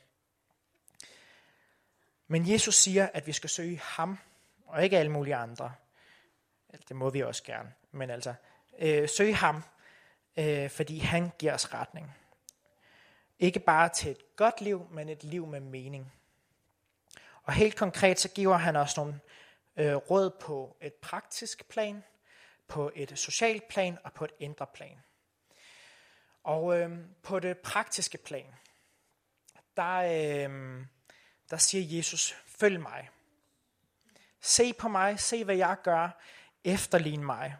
Men 2.27 2.51
Jesus 2.51 2.75
siger, 2.75 3.09
at 3.15 3.27
vi 3.27 3.33
skal 3.33 3.51
søge 3.51 3.81
ham, 3.83 4.19
og 4.67 4.85
ikke 4.85 4.99
alle 4.99 5.13
mulige 5.13 5.37
andre. 5.37 5.73
Altså, 6.69 6.85
det 6.89 6.97
må 6.97 7.11
vi 7.11 7.23
også 7.23 7.43
gerne. 7.43 7.73
Men 7.93 8.11
altså, 8.11 8.35
øh, 8.79 9.09
søg 9.09 9.37
ham, 9.37 9.63
øh, 10.37 10.71
fordi 10.71 10.99
han 10.99 11.33
giver 11.39 11.55
os 11.55 11.75
retning. 11.75 12.17
Ikke 13.39 13.61
bare 13.61 13.89
til 13.89 14.11
et 14.11 14.37
godt 14.37 14.61
liv, 14.61 14.89
men 14.91 15.09
et 15.09 15.25
liv 15.25 15.47
med 15.47 15.61
mening. 15.61 16.13
Og 17.43 17.53
helt 17.53 17.77
konkret 17.77 18.21
så 18.21 18.29
giver 18.29 18.57
han 18.57 18.77
os 18.77 18.97
nogle 18.97 19.21
øh, 19.77 19.95
råd 19.95 20.31
på 20.41 20.77
et 20.81 20.95
praktisk 20.95 21.69
plan, 21.69 22.05
på 22.69 22.93
et 22.95 23.19
socialt 23.19 23.69
plan 23.69 23.99
og 24.05 24.13
på 24.13 24.25
et 24.25 24.33
indre 24.39 24.67
plan. 24.67 24.99
Og 26.45 26.81
øh, 26.81 26.99
på 27.23 27.41
det 27.41 27.59
praktiske 27.59 28.19
plan, 28.19 28.55
der, 29.77 29.97
øh, 29.97 30.87
der 31.51 31.57
siger 31.57 31.97
Jesus, 31.97 32.37
følg 32.47 32.81
mig. 32.81 33.09
Se 34.41 34.73
på 34.73 34.89
mig, 34.89 35.21
se 35.21 35.45
hvad 35.45 35.57
jeg 35.57 35.77
gør, 35.83 36.23
efterlign 36.65 37.25
mig. 37.25 37.57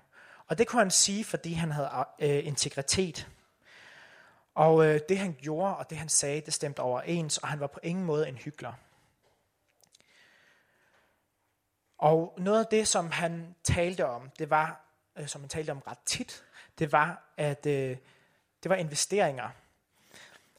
Og 0.47 0.59
det 0.59 0.67
kunne 0.67 0.81
han 0.81 0.91
sige, 0.91 1.25
fordi 1.25 1.53
han 1.53 1.71
havde 1.71 2.07
øh, 2.19 2.47
integritet. 2.47 3.29
Og 4.55 4.87
øh, 4.87 5.01
det 5.09 5.19
han 5.19 5.37
gjorde, 5.41 5.77
og 5.77 5.91
det 5.91 5.99
han 5.99 6.09
sagde, 6.09 6.41
det 6.41 6.55
stemte 6.55 6.81
overens, 6.81 7.39
og 7.39 7.49
han 7.49 7.61
var 7.61 7.67
på 7.67 7.81
ingen 7.83 8.05
måde 8.05 8.29
en 8.29 8.37
hyggelig. 8.37 8.75
Og 11.99 12.35
noget 12.39 12.61
af 12.61 12.67
det, 12.67 12.89
som 12.89 13.11
han 13.11 13.55
talte 13.65 14.07
om, 14.07 14.31
det 14.39 14.51
var, 14.51 14.81
øh, 15.17 15.29
som 15.29 15.41
han 15.41 15.49
talte 15.49 15.71
om 15.71 15.83
ret 15.87 15.99
tit, 16.07 16.45
det 16.79 16.93
var, 16.93 17.35
at 17.37 17.67
øh, 17.67 17.97
det 18.63 18.69
var 18.69 18.75
investeringer. 18.75 19.51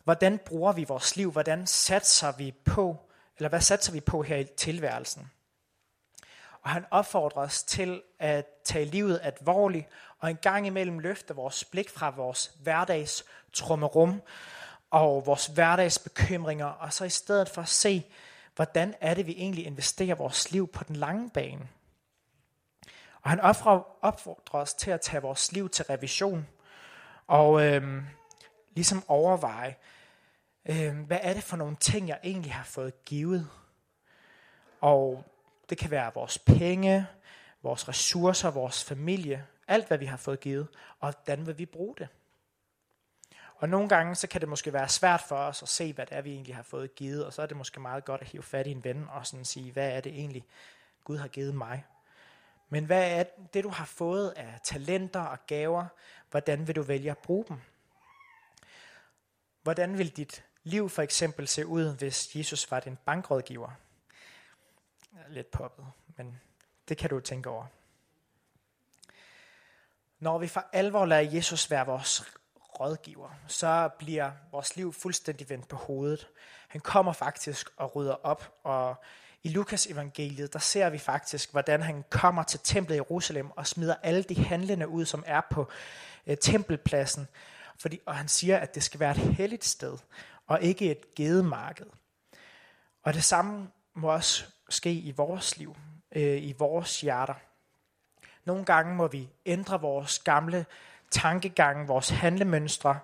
Hvordan 0.03 0.37
bruger 0.37 0.73
vi 0.73 0.83
vores 0.83 1.15
liv? 1.15 1.31
Hvordan 1.31 1.67
satser 1.67 2.31
vi 2.31 2.53
på, 2.65 2.97
eller 3.37 3.49
hvad 3.49 3.61
satser 3.61 3.91
vi 3.91 3.99
på 3.99 4.21
her 4.21 4.37
i 4.37 4.43
tilværelsen? 4.43 5.31
Og 6.61 6.69
han 6.69 6.85
opfordrer 6.91 7.41
os 7.41 7.63
til 7.63 8.01
at 8.19 8.45
tage 8.63 8.85
livet 8.85 9.19
alvorligt, 9.23 9.87
og 10.19 10.29
en 10.29 10.37
gang 10.37 10.67
imellem 10.67 10.99
løfte 10.99 11.35
vores 11.35 11.63
blik 11.63 11.89
fra 11.89 12.09
vores 12.09 12.51
hverdags 12.63 13.25
trummerum 13.53 14.21
og 14.89 15.25
vores 15.25 15.45
hverdags 15.45 15.99
bekymringer, 15.99 16.65
og 16.65 16.93
så 16.93 17.05
i 17.05 17.09
stedet 17.09 17.49
for 17.49 17.61
at 17.61 17.69
se, 17.69 18.05
hvordan 18.55 18.95
er 19.01 19.13
det, 19.13 19.27
vi 19.27 19.31
egentlig 19.37 19.65
investerer 19.65 20.15
vores 20.15 20.51
liv 20.51 20.67
på 20.67 20.83
den 20.83 20.95
lange 20.95 21.29
bane. 21.29 21.69
Og 23.21 23.29
han 23.29 23.39
opfordrer 24.01 24.59
os 24.59 24.73
til 24.73 24.91
at 24.91 25.01
tage 25.01 25.21
vores 25.21 25.51
liv 25.51 25.69
til 25.69 25.85
revision, 25.85 26.47
og 27.27 27.65
øh, 27.65 28.03
ligesom 28.75 29.03
overveje, 29.07 29.75
øh, 30.65 30.99
hvad 30.99 31.19
er 31.21 31.33
det 31.33 31.43
for 31.43 31.57
nogle 31.57 31.75
ting, 31.75 32.07
jeg 32.07 32.19
egentlig 32.23 32.53
har 32.53 32.63
fået 32.63 33.05
givet. 33.05 33.49
Og 34.81 35.23
det 35.69 35.77
kan 35.77 35.91
være 35.91 36.11
vores 36.13 36.39
penge, 36.39 37.07
vores 37.63 37.87
ressourcer, 37.87 38.51
vores 38.51 38.83
familie, 38.83 39.45
alt 39.67 39.87
hvad 39.87 39.97
vi 39.97 40.05
har 40.05 40.17
fået 40.17 40.39
givet, 40.39 40.67
og 40.99 41.13
hvordan 41.13 41.47
vil 41.47 41.57
vi 41.57 41.65
bruge 41.65 41.95
det. 41.97 42.07
Og 43.55 43.69
nogle 43.69 43.89
gange 43.89 44.15
så 44.15 44.27
kan 44.27 44.41
det 44.41 44.49
måske 44.49 44.73
være 44.73 44.89
svært 44.89 45.21
for 45.21 45.35
os 45.35 45.61
at 45.63 45.69
se, 45.69 45.93
hvad 45.93 46.05
det 46.05 46.17
er, 46.17 46.21
vi 46.21 46.31
egentlig 46.31 46.55
har 46.55 46.63
fået 46.63 46.95
givet, 46.95 47.25
og 47.25 47.33
så 47.33 47.41
er 47.41 47.45
det 47.45 47.57
måske 47.57 47.79
meget 47.79 48.05
godt 48.05 48.21
at 48.21 48.27
hive 48.27 48.43
fat 48.43 48.67
i 48.67 48.71
en 48.71 48.83
ven 48.83 49.07
og 49.09 49.27
sådan 49.27 49.45
sige, 49.45 49.71
hvad 49.71 49.91
er 49.91 50.01
det 50.01 50.11
egentlig, 50.11 50.45
Gud 51.03 51.17
har 51.17 51.27
givet 51.27 51.55
mig. 51.55 51.85
Men 52.69 52.85
hvad 52.85 53.19
er 53.19 53.23
det, 53.53 53.63
du 53.63 53.69
har 53.69 53.85
fået 53.85 54.29
af 54.29 54.59
talenter 54.63 55.21
og 55.21 55.37
gaver, 55.47 55.85
hvordan 56.31 56.67
vil 56.67 56.75
du 56.75 56.81
vælge 56.81 57.11
at 57.11 57.17
bruge 57.17 57.45
dem? 57.47 57.57
Hvordan 59.63 59.97
vil 59.97 60.17
dit 60.17 60.45
liv 60.63 60.89
for 60.89 61.01
eksempel 61.01 61.47
se 61.47 61.65
ud, 61.65 61.97
hvis 61.97 62.35
Jesus 62.35 62.71
var 62.71 62.79
din 62.79 62.97
bankrådgiver? 63.05 63.71
Lidt 65.29 65.51
poppet, 65.51 65.85
men 66.17 66.41
det 66.89 66.97
kan 66.97 67.09
du 67.09 67.19
tænke 67.19 67.49
over. 67.49 67.65
Når 70.19 70.37
vi 70.37 70.47
for 70.47 70.65
alvor 70.73 71.05
lader 71.05 71.31
Jesus 71.31 71.71
være 71.71 71.85
vores 71.85 72.35
rådgiver, 72.79 73.29
så 73.47 73.89
bliver 73.99 74.31
vores 74.51 74.75
liv 74.75 74.93
fuldstændig 74.93 75.49
vendt 75.49 75.67
på 75.67 75.75
hovedet. 75.75 76.27
Han 76.67 76.81
kommer 76.81 77.13
faktisk 77.13 77.69
og 77.77 77.95
rydder 77.95 78.25
op, 78.25 78.53
og 78.63 78.95
i 79.43 79.49
Lukas 79.49 79.87
evangeliet, 79.87 80.53
der 80.53 80.59
ser 80.59 80.89
vi 80.89 80.97
faktisk, 80.97 81.51
hvordan 81.51 81.81
han 81.81 82.03
kommer 82.09 82.43
til 82.43 82.59
templet 82.63 82.95
i 82.95 82.97
Jerusalem 82.97 83.51
og 83.51 83.67
smider 83.67 83.95
alle 84.03 84.23
de 84.23 84.43
handlende 84.43 84.87
ud, 84.87 85.05
som 85.05 85.23
er 85.25 85.41
på 85.51 85.67
øh, 86.27 86.37
tempelpladsen. 86.37 87.27
Fordi, 87.77 87.99
og 88.05 88.15
han 88.15 88.27
siger, 88.27 88.57
at 88.57 88.75
det 88.75 88.83
skal 88.83 88.99
være 88.99 89.11
et 89.11 89.17
helligt 89.17 89.65
sted, 89.65 89.97
og 90.47 90.61
ikke 90.61 90.91
et 90.91 91.15
gedemarked. 91.15 91.85
Og 93.03 93.13
det 93.13 93.23
samme 93.23 93.69
må 93.93 94.11
også 94.11 94.45
ske 94.69 94.91
i 94.91 95.11
vores 95.11 95.57
liv, 95.57 95.75
øh, 96.11 96.43
i 96.43 96.55
vores 96.59 97.01
hjerter. 97.01 97.33
Nogle 98.45 98.65
gange 98.65 98.95
må 98.95 99.07
vi 99.07 99.29
ændre 99.45 99.81
vores 99.81 100.19
gamle 100.19 100.65
tankegange, 101.11 101.87
vores 101.87 102.09
handlemønstre, 102.09 102.99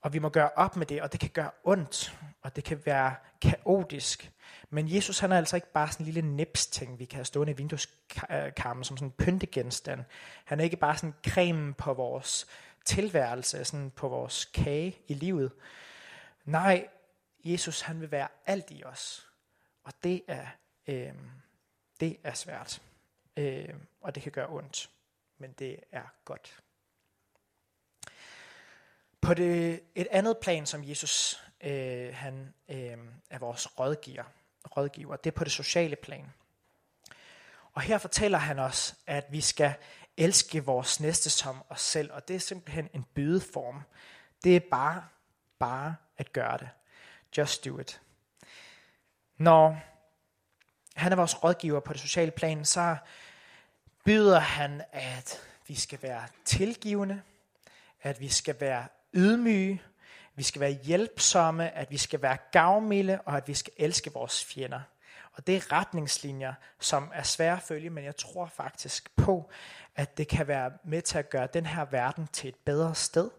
og 0.00 0.12
vi 0.12 0.18
må 0.18 0.28
gøre 0.28 0.50
op 0.56 0.76
med 0.76 0.86
det, 0.86 1.02
og 1.02 1.12
det 1.12 1.20
kan 1.20 1.30
gøre 1.30 1.50
ondt, 1.64 2.18
og 2.42 2.56
det 2.56 2.64
kan 2.64 2.82
være 2.86 3.14
kaotisk. 3.42 4.32
Men 4.70 4.94
Jesus 4.94 5.18
han 5.18 5.32
er 5.32 5.36
altså 5.36 5.56
ikke 5.56 5.72
bare 5.72 5.90
sådan 5.90 6.06
en 6.06 6.12
lille 6.12 6.30
nipsting, 6.30 6.98
vi 6.98 7.04
kan 7.04 7.16
have 7.16 7.24
stående 7.24 7.52
i 7.52 7.56
vindueskarmen 7.56 8.84
som 8.84 8.96
sådan 8.96 9.08
en 9.08 9.24
pyntegenstand. 9.24 10.04
Han 10.44 10.60
er 10.60 10.64
ikke 10.64 10.76
bare 10.76 10.96
sådan 10.96 11.14
creme 11.26 11.74
på 11.74 11.94
vores 11.94 12.46
tilværelse, 12.84 13.64
sådan 13.64 13.90
på 13.90 14.08
vores 14.08 14.44
kage 14.44 14.96
i 15.08 15.14
livet. 15.14 15.52
Nej, 16.44 16.88
Jesus 17.44 17.80
han 17.80 18.00
vil 18.00 18.10
være 18.10 18.28
alt 18.46 18.70
i 18.70 18.84
os. 18.84 19.28
Og 19.84 19.92
det 20.04 20.22
er, 20.28 20.46
øh, 20.86 21.12
det 22.00 22.16
er 22.24 22.32
svært. 22.32 22.82
Øh, 23.36 23.74
og 24.00 24.14
det 24.14 24.22
kan 24.22 24.32
gøre 24.32 24.48
ondt. 24.48 24.90
Men 25.38 25.52
det 25.52 25.80
er 25.92 26.12
godt. 26.24 26.60
På 29.20 29.34
det, 29.34 29.82
et 29.94 30.06
andet 30.10 30.38
plan, 30.38 30.66
som 30.66 30.88
Jesus 30.88 31.42
øh, 31.60 32.14
han, 32.14 32.54
øh, 32.68 32.98
er 33.30 33.38
vores 33.38 33.78
rådgiver, 33.78 34.24
rådgiver, 34.76 35.16
det 35.16 35.30
er 35.30 35.34
på 35.34 35.44
det 35.44 35.52
sociale 35.52 35.96
plan. 35.96 36.32
Og 37.72 37.82
her 37.82 37.98
fortæller 37.98 38.38
han 38.38 38.58
os, 38.58 38.94
at 39.06 39.26
vi 39.30 39.40
skal 39.40 39.74
elske 40.16 40.64
vores 40.64 41.00
næste 41.00 41.30
som 41.30 41.62
os 41.68 41.80
selv, 41.80 42.12
og 42.12 42.28
det 42.28 42.36
er 42.36 42.40
simpelthen 42.40 42.88
en 42.94 43.04
bydeform. 43.14 43.82
Det 44.44 44.56
er 44.56 44.60
bare, 44.70 45.04
bare 45.58 45.96
at 46.18 46.32
gøre 46.32 46.58
det. 46.58 46.68
Just 47.38 47.64
do 47.64 47.78
it. 47.78 48.00
Når 49.36 49.80
han 50.94 51.12
er 51.12 51.16
vores 51.16 51.44
rådgiver 51.44 51.80
på 51.80 51.92
det 51.92 52.00
sociale 52.00 52.30
plan, 52.30 52.64
så 52.64 52.96
byder 54.04 54.38
han, 54.38 54.82
at 54.92 55.40
vi 55.66 55.74
skal 55.74 56.02
være 56.02 56.28
tilgivende, 56.44 57.22
at 58.02 58.20
vi 58.20 58.28
skal 58.28 58.60
være 58.60 58.86
ydmyge, 59.14 59.82
vi 60.34 60.42
skal 60.42 60.60
være 60.60 60.78
hjælpsomme, 60.82 61.70
at 61.70 61.90
vi 61.90 61.96
skal 61.96 62.22
være 62.22 62.36
gavmilde, 62.52 63.20
og 63.20 63.36
at 63.36 63.48
vi 63.48 63.54
skal 63.54 63.72
elske 63.76 64.12
vores 64.12 64.44
fjender. 64.44 64.80
Og 65.32 65.46
det 65.46 65.56
er 65.56 65.72
retningslinjer, 65.72 66.54
som 66.80 67.10
er 67.14 67.22
svære 67.22 67.56
at 67.56 67.62
følge, 67.62 67.90
men 67.90 68.04
jeg 68.04 68.16
tror 68.16 68.46
faktisk 68.46 69.16
på, 69.16 69.50
at 69.96 70.18
det 70.18 70.28
kan 70.28 70.48
være 70.48 70.72
med 70.84 71.02
til 71.02 71.18
at 71.18 71.30
gøre 71.30 71.48
den 71.54 71.66
her 71.66 71.84
verden 71.84 72.28
til 72.32 72.48
et 72.48 72.56
bedre 72.64 72.94
sted. 72.94 73.30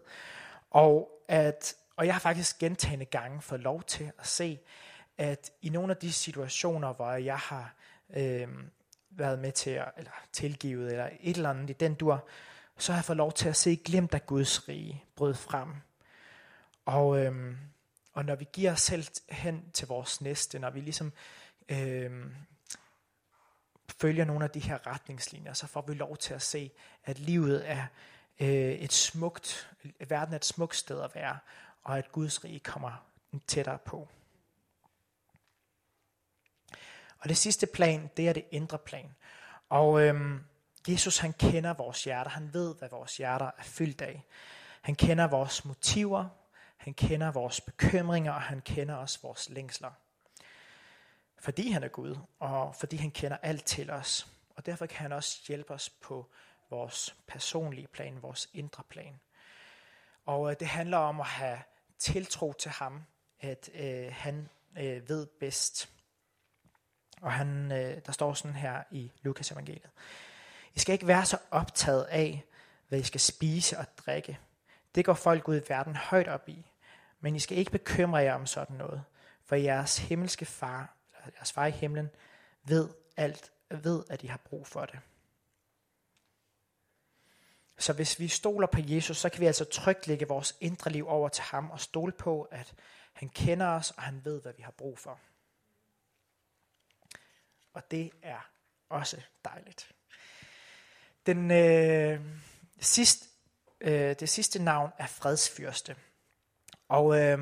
Og, 0.70 1.10
at, 1.28 1.74
og 1.96 2.06
jeg 2.06 2.14
har 2.14 2.20
faktisk 2.20 2.58
gentagende 2.58 3.04
gange 3.04 3.42
fået 3.42 3.60
lov 3.60 3.82
til 3.82 4.12
at 4.18 4.26
se, 4.26 4.58
at 5.18 5.50
i 5.62 5.68
nogle 5.68 5.90
af 5.92 5.96
de 5.96 6.12
situationer, 6.12 6.92
hvor 6.92 7.12
jeg 7.12 7.38
har 7.38 7.74
øh, 8.16 8.48
været 9.10 9.38
med 9.38 9.52
til 9.52 9.70
at, 9.70 9.92
eller 9.96 10.12
tilgivet, 10.32 10.90
eller 10.90 11.08
et 11.20 11.36
eller 11.36 11.50
andet 11.50 11.70
i 11.70 11.72
den 11.72 11.94
dur, 11.94 12.28
så 12.82 12.92
har 12.92 12.98
jeg 12.98 13.04
fået 13.04 13.16
lov 13.16 13.32
til 13.32 13.48
at 13.48 13.56
se 13.56 13.76
glemt 13.76 14.14
af 14.14 14.26
Guds 14.26 14.68
rige 14.68 15.04
brød 15.16 15.34
frem. 15.34 15.68
Og, 16.84 17.18
øhm, 17.18 17.58
og 18.12 18.24
når 18.24 18.34
vi 18.34 18.46
giver 18.52 18.72
os 18.72 18.80
selv 18.80 19.04
hen 19.28 19.70
til 19.70 19.88
vores 19.88 20.20
næste, 20.20 20.58
når 20.58 20.70
vi 20.70 20.80
ligesom 20.80 21.12
øhm, 21.68 22.34
følger 24.00 24.24
nogle 24.24 24.44
af 24.44 24.50
de 24.50 24.60
her 24.60 24.86
retningslinjer, 24.86 25.52
så 25.52 25.66
får 25.66 25.84
vi 25.88 25.94
lov 25.94 26.16
til 26.16 26.34
at 26.34 26.42
se, 26.42 26.70
at 27.04 27.18
livet 27.18 27.70
er 27.70 27.86
øh, 28.40 28.72
et 28.72 28.92
smukt, 28.92 29.70
verden 30.08 30.34
er 30.34 30.38
et 30.38 30.44
smukt 30.44 30.76
sted 30.76 31.02
at 31.02 31.14
være, 31.14 31.38
og 31.82 31.98
at 31.98 32.12
Guds 32.12 32.44
rige 32.44 32.60
kommer 32.60 33.06
tættere 33.46 33.78
på. 33.78 34.08
Og 37.18 37.28
det 37.28 37.36
sidste 37.36 37.66
plan, 37.66 38.10
det 38.16 38.28
er 38.28 38.32
det 38.32 38.44
indre 38.50 38.78
plan. 38.78 39.14
Og 39.68 40.02
øhm, 40.02 40.44
Jesus 40.88 41.18
han 41.18 41.32
kender 41.32 41.74
vores 41.74 42.04
hjerter, 42.04 42.30
han 42.30 42.54
ved, 42.54 42.74
hvad 42.74 42.88
vores 42.88 43.16
hjerter 43.16 43.50
er 43.58 43.62
fyldt 43.62 44.00
af. 44.00 44.24
Han 44.80 44.94
kender 44.94 45.26
vores 45.26 45.64
motiver, 45.64 46.28
han 46.76 46.94
kender 46.94 47.30
vores 47.30 47.60
bekymringer, 47.60 48.32
og 48.32 48.42
han 48.42 48.60
kender 48.60 48.94
også 48.94 49.18
vores 49.22 49.48
længsler. 49.48 49.90
Fordi 51.38 51.70
han 51.70 51.82
er 51.82 51.88
Gud, 51.88 52.16
og 52.38 52.74
fordi 52.74 52.96
han 52.96 53.10
kender 53.10 53.36
alt 53.42 53.64
til 53.64 53.90
os. 53.90 54.26
Og 54.56 54.66
derfor 54.66 54.86
kan 54.86 54.98
han 54.98 55.12
også 55.12 55.40
hjælpe 55.48 55.74
os 55.74 55.90
på 55.90 56.26
vores 56.70 57.16
personlige 57.26 57.86
plan, 57.86 58.22
vores 58.22 58.48
indre 58.54 58.82
plan. 58.88 59.20
Og 60.26 60.50
øh, 60.50 60.56
det 60.60 60.68
handler 60.68 60.96
om 60.96 61.20
at 61.20 61.26
have 61.26 61.58
tiltro 61.98 62.52
til 62.52 62.70
ham, 62.70 63.02
at 63.40 63.70
øh, 63.74 64.12
han 64.12 64.48
øh, 64.78 65.08
ved 65.08 65.26
bedst. 65.26 65.90
Og 67.20 67.32
han, 67.32 67.72
øh, 67.72 68.00
der 68.06 68.12
står 68.12 68.34
sådan 68.34 68.56
her 68.56 68.82
i 68.90 69.10
Lukas 69.22 69.50
evangeliet. 69.50 69.90
I 70.80 70.82
skal 70.82 70.92
ikke 70.92 71.06
være 71.06 71.26
så 71.26 71.38
optaget 71.50 72.04
af, 72.04 72.44
hvad 72.88 72.98
I 72.98 73.02
skal 73.02 73.20
spise 73.20 73.78
og 73.78 73.86
drikke. 73.98 74.38
Det 74.94 75.04
går 75.04 75.14
folk 75.14 75.48
ud 75.48 75.56
i 75.56 75.68
verden 75.68 75.96
højt 75.96 76.28
op 76.28 76.48
i. 76.48 76.66
Men 77.20 77.36
I 77.36 77.38
skal 77.38 77.58
ikke 77.58 77.70
bekymre 77.70 78.18
jer 78.18 78.34
om 78.34 78.46
sådan 78.46 78.76
noget, 78.76 79.04
for 79.44 79.56
jeres 79.56 79.98
himmelske 79.98 80.44
far, 80.44 80.94
eller 81.18 81.30
jeres 81.36 81.52
far 81.52 81.66
i 81.66 81.70
himlen, 81.70 82.10
ved 82.64 82.88
alt, 83.16 83.52
ved, 83.70 84.04
at 84.10 84.22
I 84.22 84.26
har 84.26 84.36
brug 84.36 84.66
for 84.66 84.86
det. 84.86 84.98
Så 87.78 87.92
hvis 87.92 88.18
vi 88.18 88.28
stoler 88.28 88.66
på 88.66 88.80
Jesus, 88.80 89.16
så 89.16 89.28
kan 89.28 89.40
vi 89.40 89.46
altså 89.46 89.64
trygt 89.64 90.06
lægge 90.06 90.28
vores 90.28 90.56
indre 90.60 90.90
liv 90.90 91.08
over 91.08 91.28
til 91.28 91.44
ham 91.44 91.70
og 91.70 91.80
stole 91.80 92.12
på, 92.12 92.42
at 92.42 92.74
Han 93.12 93.28
kender 93.28 93.66
os, 93.66 93.90
og 93.90 94.02
han 94.02 94.24
ved, 94.24 94.42
hvad 94.42 94.52
vi 94.52 94.62
har 94.62 94.70
brug 94.72 94.98
for. 94.98 95.20
Og 97.72 97.90
det 97.90 98.10
er 98.22 98.50
også 98.88 99.22
dejligt. 99.44 99.94
Den 101.26 101.50
øh, 101.50 102.20
sidste, 102.80 103.26
øh, 103.80 104.14
det 104.20 104.28
sidste 104.28 104.62
navn 104.62 104.90
er 104.98 105.06
fredsfyrste. 105.06 105.96
Og 106.88 107.20
øh, 107.20 107.38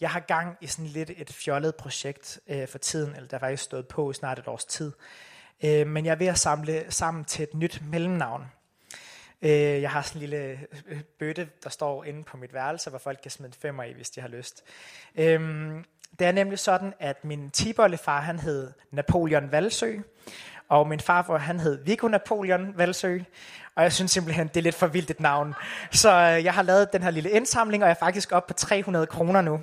jeg 0.00 0.10
har 0.10 0.20
gang 0.20 0.56
i 0.60 0.66
sådan 0.66 0.86
lidt 0.86 1.10
et 1.16 1.32
fjollet 1.32 1.74
projekt 1.74 2.40
øh, 2.48 2.68
for 2.68 2.78
tiden, 2.78 3.14
eller 3.14 3.28
der 3.28 3.38
har 3.38 3.46
faktisk 3.46 3.62
stået 3.62 3.88
på 3.88 4.10
i 4.10 4.14
snart 4.14 4.38
et 4.38 4.48
års 4.48 4.64
tid. 4.64 4.92
Øh, 5.64 5.86
men 5.86 6.04
jeg 6.04 6.12
er 6.12 6.16
ved 6.16 6.26
at 6.26 6.38
samle 6.38 6.84
sammen 6.88 7.24
til 7.24 7.42
et 7.42 7.54
nyt 7.54 7.82
mellemnavn. 7.90 8.44
Øh, 9.42 9.50
jeg 9.82 9.90
har 9.90 10.02
sådan 10.02 10.22
en 10.22 10.28
lille 10.28 10.60
øh, 10.86 11.00
bøtte, 11.18 11.48
der 11.64 11.70
står 11.70 12.04
inde 12.04 12.24
på 12.24 12.36
mit 12.36 12.54
værelse, 12.54 12.90
hvor 12.90 12.98
folk 12.98 13.18
kan 13.22 13.30
smide 13.30 13.48
en 13.48 13.52
femmer 13.52 13.82
i, 13.82 13.92
hvis 13.92 14.10
de 14.10 14.20
har 14.20 14.28
lyst. 14.28 14.64
Øh, 15.14 15.40
det 16.18 16.26
er 16.26 16.32
nemlig 16.32 16.58
sådan, 16.58 16.94
at 16.98 17.24
min 17.24 17.50
tibollefar, 17.50 18.20
han 18.20 18.38
hed 18.38 18.72
Napoleon 18.90 19.52
Valsø, 19.52 19.98
og 20.68 20.88
min 20.88 21.00
farfar, 21.00 21.38
han 21.38 21.60
hed 21.60 21.84
Viggo 21.84 22.08
Napoleon 22.08 22.72
Valsø, 22.76 23.18
og 23.74 23.82
jeg 23.82 23.92
synes 23.92 24.10
simpelthen, 24.10 24.48
det 24.48 24.56
er 24.56 24.62
lidt 24.62 24.74
for 24.74 24.86
vildt 24.86 25.10
et 25.10 25.20
navn. 25.20 25.54
Så 25.90 26.10
øh, 26.10 26.44
jeg 26.44 26.54
har 26.54 26.62
lavet 26.62 26.92
den 26.92 27.02
her 27.02 27.10
lille 27.10 27.30
indsamling, 27.30 27.82
og 27.82 27.88
jeg 27.88 27.94
er 27.94 27.98
faktisk 27.98 28.32
oppe 28.32 28.54
på 28.54 28.54
300 28.54 29.06
kroner 29.06 29.40
nu 29.40 29.60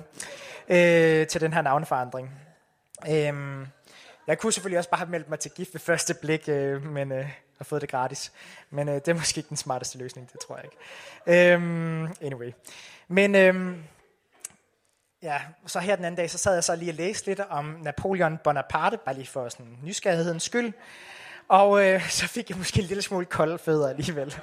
øh, 0.68 1.26
til 1.26 1.40
den 1.40 1.52
her 1.52 1.62
navneforandring. 1.62 2.30
Øh, 3.08 3.34
jeg 4.26 4.38
kunne 4.38 4.52
selvfølgelig 4.52 4.78
også 4.78 4.90
bare 4.90 4.98
have 4.98 5.10
meldt 5.10 5.28
mig 5.28 5.38
til 5.38 5.50
gift 5.50 5.74
ved 5.74 5.80
første 5.80 6.14
blik, 6.14 6.48
øh, 6.48 6.82
men 6.82 7.12
øh, 7.12 7.28
har 7.58 7.64
fået 7.64 7.80
det 7.80 7.90
gratis. 7.90 8.32
Men 8.70 8.88
øh, 8.88 8.94
det 8.94 9.08
er 9.08 9.14
måske 9.14 9.38
ikke 9.38 9.48
den 9.48 9.56
smarteste 9.56 9.98
løsning, 9.98 10.32
det 10.32 10.40
tror 10.40 10.56
jeg 10.56 10.64
ikke. 10.64 11.52
Øh, 11.54 12.08
anyway. 12.20 12.52
Men 13.08 13.34
øh, 13.34 13.76
ja, 15.26 15.40
så 15.66 15.80
her 15.80 15.96
den 15.96 16.04
anden 16.04 16.16
dag, 16.16 16.30
så 16.30 16.38
sad 16.38 16.54
jeg 16.54 16.64
så 16.64 16.76
lige 16.76 16.90
og 16.90 16.94
læste 16.94 17.26
lidt 17.26 17.40
om 17.40 17.64
Napoleon 17.64 18.38
Bonaparte, 18.44 18.98
bare 19.04 19.14
lige 19.14 19.26
for 19.26 19.48
sådan 19.48 19.78
nysgerrighedens 19.82 20.42
skyld. 20.42 20.72
Og 21.48 21.86
øh, 21.86 22.08
så 22.08 22.28
fik 22.28 22.50
jeg 22.50 22.58
måske 22.58 22.80
en 22.80 22.86
lille 22.86 23.02
smule 23.02 23.26
kolde 23.26 23.58
fødder 23.58 23.88
alligevel. 23.88 24.34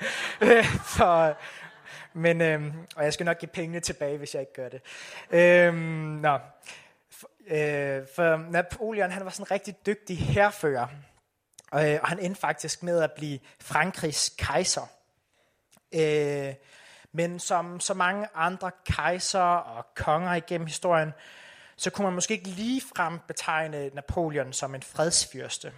Øh, 0.41 0.65
for, 0.65 1.37
men, 2.13 2.41
øh, 2.41 2.73
og 2.95 3.03
jeg 3.03 3.13
skal 3.13 3.25
nok 3.25 3.39
give 3.39 3.49
pengene 3.49 3.79
tilbage, 3.79 4.17
hvis 4.17 4.33
jeg 4.33 4.41
ikke 4.41 4.53
gør 4.53 4.69
det. 4.69 4.81
Øh, 5.31 5.73
nå. 6.21 6.39
For, 7.11 7.29
øh, 7.47 8.07
for 8.15 8.51
Napoleon, 8.51 9.11
han 9.11 9.25
var 9.25 9.31
sådan 9.31 9.43
en 9.43 9.51
rigtig 9.51 9.75
dygtig 9.85 10.17
herfører. 10.17 10.87
Øh, 11.73 11.99
og 12.01 12.07
han 12.07 12.19
endte 12.19 12.41
faktisk 12.41 12.83
med 12.83 13.01
at 13.01 13.11
blive 13.11 13.39
Frankrigs 13.61 14.35
kejser. 14.37 14.89
Øh, 15.95 16.53
men 17.13 17.39
som 17.39 17.79
så 17.79 17.93
mange 17.93 18.27
andre 18.35 18.71
kejser 18.85 19.39
og 19.39 19.85
konger 19.95 20.33
igennem 20.33 20.67
historien, 20.67 21.13
så 21.75 21.89
kunne 21.89 22.05
man 22.05 22.13
måske 22.13 22.33
ikke 22.33 22.49
ligefrem 22.49 23.19
betegne 23.27 23.89
Napoleon 23.89 24.53
som 24.53 24.75
en 24.75 24.83
fredsfyrste. 24.83 25.73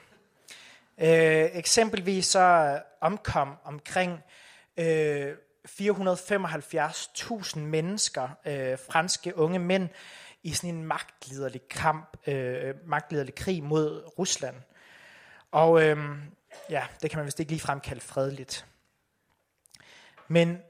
Øh, 0.97 1.49
eksempelvis 1.53 2.25
så 2.25 2.79
omkom 3.01 3.57
omkring 3.63 4.23
øh, 4.77 5.33
475.000 5.67 7.59
mennesker, 7.59 8.29
øh, 8.45 8.77
franske 8.89 9.37
unge 9.37 9.59
mænd, 9.59 9.89
i 10.43 10.53
sådan 10.53 10.75
en 10.75 10.83
magtliderlig 10.83 11.61
kamp, 11.69 12.17
øh, 12.27 12.75
magtliderlig 12.85 13.35
krig 13.35 13.63
mod 13.63 14.11
Rusland. 14.19 14.55
Og 15.51 15.83
øh, 15.83 15.97
ja, 16.69 16.83
det 17.01 17.09
kan 17.09 17.17
man 17.17 17.25
vist 17.25 17.39
ikke 17.39 17.51
ligefrem 17.51 17.79
kalde 17.79 18.01
fredeligt. 18.01 18.65
Men 20.27 20.61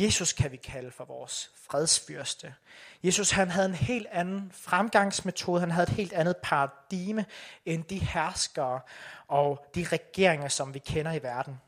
Jesus 0.00 0.32
kan 0.32 0.52
vi 0.52 0.56
kalde 0.56 0.90
for 0.90 1.04
vores 1.04 1.50
fredsfyrste. 1.68 2.54
Jesus 3.02 3.30
han 3.30 3.50
havde 3.50 3.66
en 3.68 3.74
helt 3.74 4.06
anden 4.10 4.52
fremgangsmetode, 4.54 5.60
han 5.60 5.70
havde 5.70 5.88
et 5.90 5.96
helt 5.96 6.12
andet 6.12 6.36
paradigme 6.36 7.26
end 7.64 7.84
de 7.84 7.98
herskere 7.98 8.80
og 9.28 9.66
de 9.74 9.86
regeringer, 9.92 10.48
som 10.48 10.74
vi 10.74 10.78
kender 10.78 11.12
i 11.12 11.22
verden. 11.22 11.60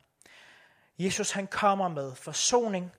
Jesus 0.98 1.30
han 1.30 1.46
kommer 1.46 1.88
med 1.88 2.14
forsoning, 2.14 2.92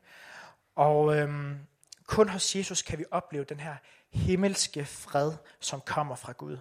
og 0.76 1.16
øhm, 1.16 1.60
kun 2.08 2.30
hos 2.30 2.56
Jesus 2.56 2.82
kan 2.82 3.00
vi 3.00 3.06
opleve 3.12 3.44
den 3.44 3.60
her 3.60 3.76
himmelske 4.10 4.86
fred, 4.86 5.34
som 5.60 5.82
kommer 5.82 6.16
fra 6.16 6.32
Gud. 6.32 6.58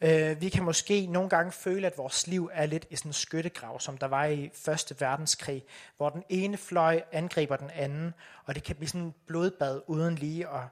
Øh, 0.00 0.40
vi 0.40 0.48
kan 0.48 0.64
måske 0.64 1.06
nogle 1.06 1.28
gange 1.28 1.52
føle, 1.52 1.86
at 1.86 1.98
vores 1.98 2.26
liv 2.26 2.50
er 2.52 2.66
lidt 2.66 2.86
i 2.90 2.96
sådan 2.96 3.08
en 3.08 3.12
skyttegrav, 3.12 3.80
som 3.80 3.98
der 3.98 4.06
var 4.06 4.24
i 4.24 4.50
Første 4.54 5.00
Verdenskrig, 5.00 5.64
hvor 5.96 6.10
den 6.10 6.22
ene 6.28 6.56
fløj 6.56 7.02
angriber 7.12 7.56
den 7.56 7.70
anden, 7.70 8.14
og 8.44 8.54
det 8.54 8.62
kan 8.62 8.76
blive 8.76 8.88
sådan 8.88 9.00
en 9.00 9.14
blodbad 9.26 9.80
uden 9.86 10.14
lige. 10.14 10.48
Og 10.48 10.68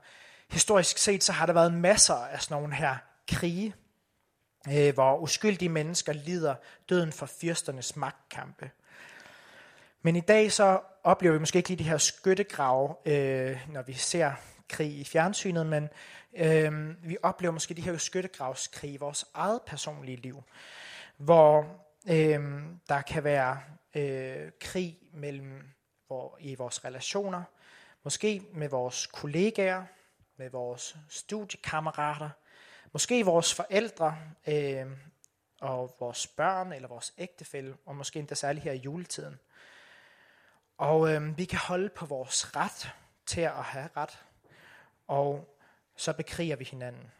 historisk 0.50 0.98
set, 0.98 1.24
så 1.24 1.32
har 1.32 1.46
der 1.46 1.52
været 1.52 1.74
masser 1.74 2.14
af 2.14 2.42
sådan 2.42 2.62
nogle 2.62 2.74
her 2.74 2.96
krige, 3.28 3.74
øh, 4.68 4.94
hvor 4.94 5.18
uskyldige 5.18 5.68
mennesker 5.68 6.12
lider 6.12 6.54
døden 6.88 7.12
for 7.12 7.26
fyrsternes 7.26 7.96
magtkampe. 7.96 8.70
Men 10.02 10.16
i 10.16 10.20
dag 10.20 10.52
så 10.52 10.80
oplever 11.04 11.32
vi 11.32 11.40
måske 11.40 11.56
ikke 11.56 11.68
lige 11.68 11.78
de 11.78 11.90
her 11.90 11.98
skyttegrave, 11.98 12.94
øh, 13.06 13.60
når 13.68 13.82
vi 13.82 13.92
ser 13.92 14.32
krig 14.68 14.98
i 14.98 15.04
fjernsynet, 15.04 15.66
men 15.66 15.88
øh, 16.36 16.94
vi 17.08 17.16
oplever 17.22 17.52
måske 17.52 17.74
de 17.74 17.82
her 17.82 17.96
skyttegravskrig 17.96 18.92
i 18.92 18.96
vores 18.96 19.26
eget 19.34 19.60
personlige 19.66 20.16
liv, 20.16 20.42
hvor 21.16 21.84
øh, 22.10 22.62
der 22.88 23.02
kan 23.06 23.24
være 23.24 23.60
øh, 23.94 24.50
krig 24.60 24.98
mellem 25.12 25.62
hvor, 26.06 26.36
i 26.40 26.54
vores 26.54 26.84
relationer, 26.84 27.42
måske 28.02 28.42
med 28.52 28.68
vores 28.68 29.06
kollegaer, 29.06 29.84
med 30.36 30.50
vores 30.50 30.96
studiekammerater, 31.08 32.30
måske 32.92 33.24
vores 33.24 33.54
forældre 33.54 34.18
øh, 34.46 34.86
og 35.60 35.96
vores 36.00 36.26
børn 36.26 36.72
eller 36.72 36.88
vores 36.88 37.14
ægtefælle, 37.18 37.76
og 37.86 37.96
måske 37.96 38.18
endda 38.18 38.34
særligt 38.34 38.64
her 38.64 38.72
i 38.72 38.78
juletiden. 38.78 39.38
Og 40.78 41.14
øh, 41.14 41.38
vi 41.38 41.44
kan 41.44 41.58
holde 41.58 41.88
på 41.88 42.06
vores 42.06 42.56
ret 42.56 42.90
til 43.26 43.40
at 43.40 43.64
have 43.64 43.88
ret, 43.96 44.18
og 45.08 45.58
så 45.96 46.12
bekriger 46.12 46.56
vi 46.56 46.64
hinanden. 46.64 47.12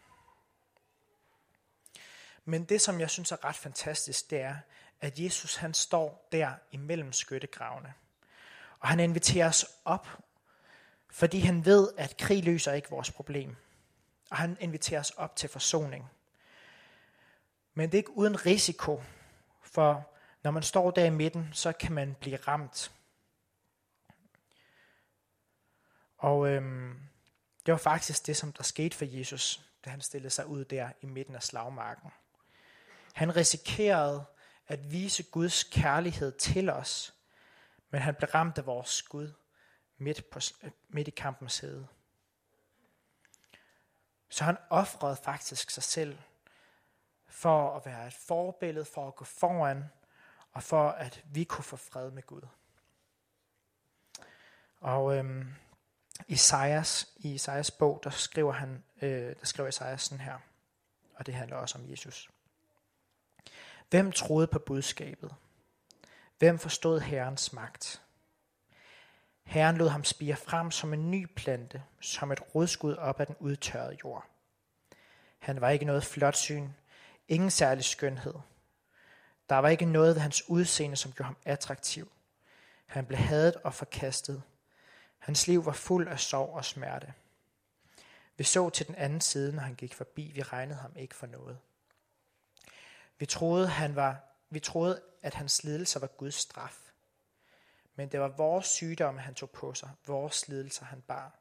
Men 2.44 2.64
det, 2.64 2.81
som 2.81 3.01
jeg 3.01 3.11
synes 3.11 3.33
er 3.33 3.44
ret 3.44 3.57
fantastisk, 3.57 4.31
det 4.31 4.40
er, 4.40 4.57
at 5.01 5.18
Jesus 5.18 5.57
han 5.57 5.74
står 5.74 6.29
der 6.33 6.55
imellem 6.72 7.12
skyttegravene. 7.12 7.94
Og 8.79 8.88
han 8.88 9.01
inviterer 9.01 9.48
os 9.48 9.66
op, 9.85 10.09
fordi 11.11 11.38
han 11.38 11.64
ved, 11.64 11.92
at 11.96 12.16
krig 12.16 12.44
løser 12.44 12.72
ikke 12.72 12.90
vores 12.90 13.11
problem. 13.11 13.57
Og 14.31 14.37
han 14.37 14.57
inviterer 14.61 15.01
os 15.01 15.11
op 15.11 15.37
til 15.37 15.48
forsoning. 15.48 16.11
Men 17.74 17.92
det 17.92 17.94
er 17.94 18.01
ikke 18.01 18.16
uden 18.16 18.46
risiko, 18.46 19.03
for 19.62 20.11
når 20.42 20.51
man 20.51 20.62
står 20.62 20.90
der 20.90 21.05
i 21.05 21.11
midten, 21.11 21.48
så 21.53 21.72
kan 21.72 21.92
man 21.92 22.16
blive 22.20 22.37
ramt. 22.37 22.92
Og 26.18 26.48
øhm, 26.48 27.01
det 27.68 27.72
var 27.72 27.78
faktisk 27.78 28.26
det, 28.26 28.37
som 28.37 28.52
der 28.52 28.62
skete 28.62 28.96
for 28.96 29.04
Jesus, 29.04 29.64
da 29.85 29.90
han 29.90 30.00
stillede 30.00 30.31
sig 30.31 30.46
ud 30.46 30.64
der 30.64 30.90
i 31.00 31.07
midten 31.07 31.35
af 31.35 31.42
slagmarken. 31.42 32.11
Han 33.14 33.37
risikerede 33.37 34.24
at 34.68 34.92
vise 34.92 35.22
Guds 35.22 35.64
kærlighed 35.64 36.33
til 36.33 36.70
os, 36.70 37.14
men 37.90 38.00
han 38.00 38.14
blev 38.14 38.31
ramt 38.31 38.59
af 38.59 38.66
vores 38.66 39.02
Gud 39.02 39.33
midt, 39.98 40.31
på, 40.31 40.40
midt 40.88 41.09
i 41.09 41.11
kampens 41.11 41.59
hede. 41.59 41.88
Så 44.28 44.44
han 44.44 44.57
offrede 44.70 45.16
faktisk 45.16 45.70
sig 45.70 45.83
selv 45.83 46.18
for 47.26 47.76
at 47.76 47.87
være 47.87 48.07
et 48.07 48.14
forbillede, 48.14 48.85
for 48.85 49.09
at 49.09 49.16
gå 49.16 49.24
foran, 49.24 49.85
og 50.52 50.62
for 50.62 50.88
at 50.88 51.22
vi 51.24 51.44
kunne 51.44 51.64
få 51.64 51.76
fred 51.76 52.11
med 52.11 52.22
Gud. 52.22 52.42
Og 54.81 55.16
øhm, 55.16 55.54
Isaias, 56.26 57.09
i 57.16 57.35
Isaias 57.35 57.70
bog, 57.70 58.00
der 58.04 58.11
skriver 58.11 58.52
han, 58.52 58.85
øh, 59.02 59.37
der 59.40 59.46
skriver 59.46 59.68
Isaias 59.68 60.02
sådan 60.02 60.24
her, 60.24 60.38
og 61.14 61.26
det 61.26 61.35
handler 61.35 61.57
også 61.57 61.78
om 61.78 61.90
Jesus. 61.90 62.31
Hvem 63.90 64.12
troede 64.12 64.46
på 64.46 64.59
budskabet? 64.59 65.35
Hvem 66.38 66.59
forstod 66.59 67.00
Herrens 67.00 67.52
magt? 67.52 68.02
Herren 69.44 69.76
lod 69.76 69.88
ham 69.88 70.04
spire 70.04 70.37
frem 70.37 70.70
som 70.70 70.92
en 70.92 71.11
ny 71.11 71.26
plante, 71.37 71.83
som 72.00 72.33
et 72.33 72.54
rodskud 72.54 72.94
op 72.94 73.20
af 73.20 73.26
den 73.26 73.37
udtørrede 73.38 73.96
jord. 74.04 74.26
Han 75.38 75.61
var 75.61 75.68
ikke 75.68 75.85
noget 75.85 76.04
flot 76.04 76.37
syn, 76.37 76.68
ingen 77.28 77.50
særlig 77.50 77.85
skønhed. 77.85 78.35
Der 79.48 79.57
var 79.57 79.68
ikke 79.68 79.85
noget 79.85 80.14
ved 80.14 80.22
hans 80.22 80.48
udseende, 80.48 80.96
som 80.96 81.12
gjorde 81.12 81.26
ham 81.26 81.37
attraktiv. 81.44 82.12
Han 82.87 83.07
blev 83.07 83.18
hadet 83.18 83.57
og 83.57 83.74
forkastet, 83.74 84.42
Hans 85.18 85.46
liv 85.46 85.66
var 85.66 85.72
fuld 85.72 86.09
af 86.09 86.20
sorg 86.20 86.54
og 86.54 86.64
smerte. 86.64 87.14
Vi 88.37 88.44
så 88.44 88.70
til 88.70 88.87
den 88.87 88.94
anden 88.94 89.20
side, 89.20 89.52
når 89.52 89.62
han 89.62 89.74
gik 89.74 89.94
forbi. 89.94 90.31
Vi 90.35 90.42
regnede 90.42 90.78
ham 90.78 90.96
ikke 90.96 91.14
for 91.14 91.26
noget. 91.26 91.59
Vi 93.18 93.26
troede, 93.26 93.68
han 93.68 93.96
var, 93.96 94.20
vi 94.50 94.61
troede 94.61 95.02
at 95.22 95.35
hans 95.35 95.64
lidelser 95.64 96.00
var 96.00 96.07
Guds 96.07 96.35
straf. 96.35 96.92
Men 97.94 98.09
det 98.09 98.20
var 98.20 98.28
vores 98.28 98.66
sygdomme, 98.66 99.20
han 99.20 99.35
tog 99.35 99.50
på 99.50 99.74
sig, 99.74 99.90
vores 100.07 100.48
lidelser, 100.48 100.85
han 100.85 101.00
bar. 101.00 101.38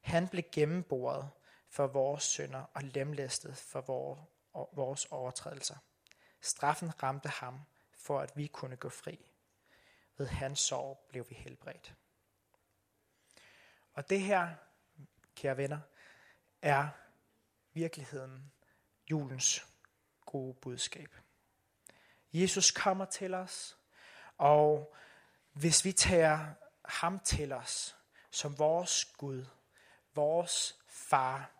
Han 0.00 0.28
blev 0.28 0.42
gennemboret 0.52 1.30
for 1.68 1.86
vores 1.86 2.22
synder 2.22 2.64
og 2.74 2.82
lemlæstet 2.82 3.56
for 3.56 3.80
vores 4.74 5.04
overtrædelser. 5.04 5.76
Straffen 6.40 7.02
ramte 7.02 7.28
ham, 7.28 7.60
for 7.92 8.20
at 8.20 8.36
vi 8.36 8.46
kunne 8.46 8.76
gå 8.76 8.88
fri. 8.88 9.18
Ved 10.16 10.26
hans 10.26 10.60
sorg 10.60 11.06
blev 11.08 11.26
vi 11.28 11.34
helbredt. 11.34 11.94
Og 13.94 14.10
det 14.10 14.20
her, 14.20 14.54
kære 15.34 15.56
venner, 15.56 15.80
er 16.62 16.88
virkeligheden 17.72 18.52
julens 19.10 19.66
gode 20.26 20.54
budskab. 20.54 21.16
Jesus 22.32 22.70
kommer 22.70 23.04
til 23.04 23.34
os, 23.34 23.78
og 24.38 24.94
hvis 25.52 25.84
vi 25.84 25.92
tager 25.92 26.54
ham 26.84 27.20
til 27.20 27.52
os 27.52 27.96
som 28.30 28.58
vores 28.58 29.04
Gud, 29.04 29.46
vores 30.14 30.78
far, 30.88 31.50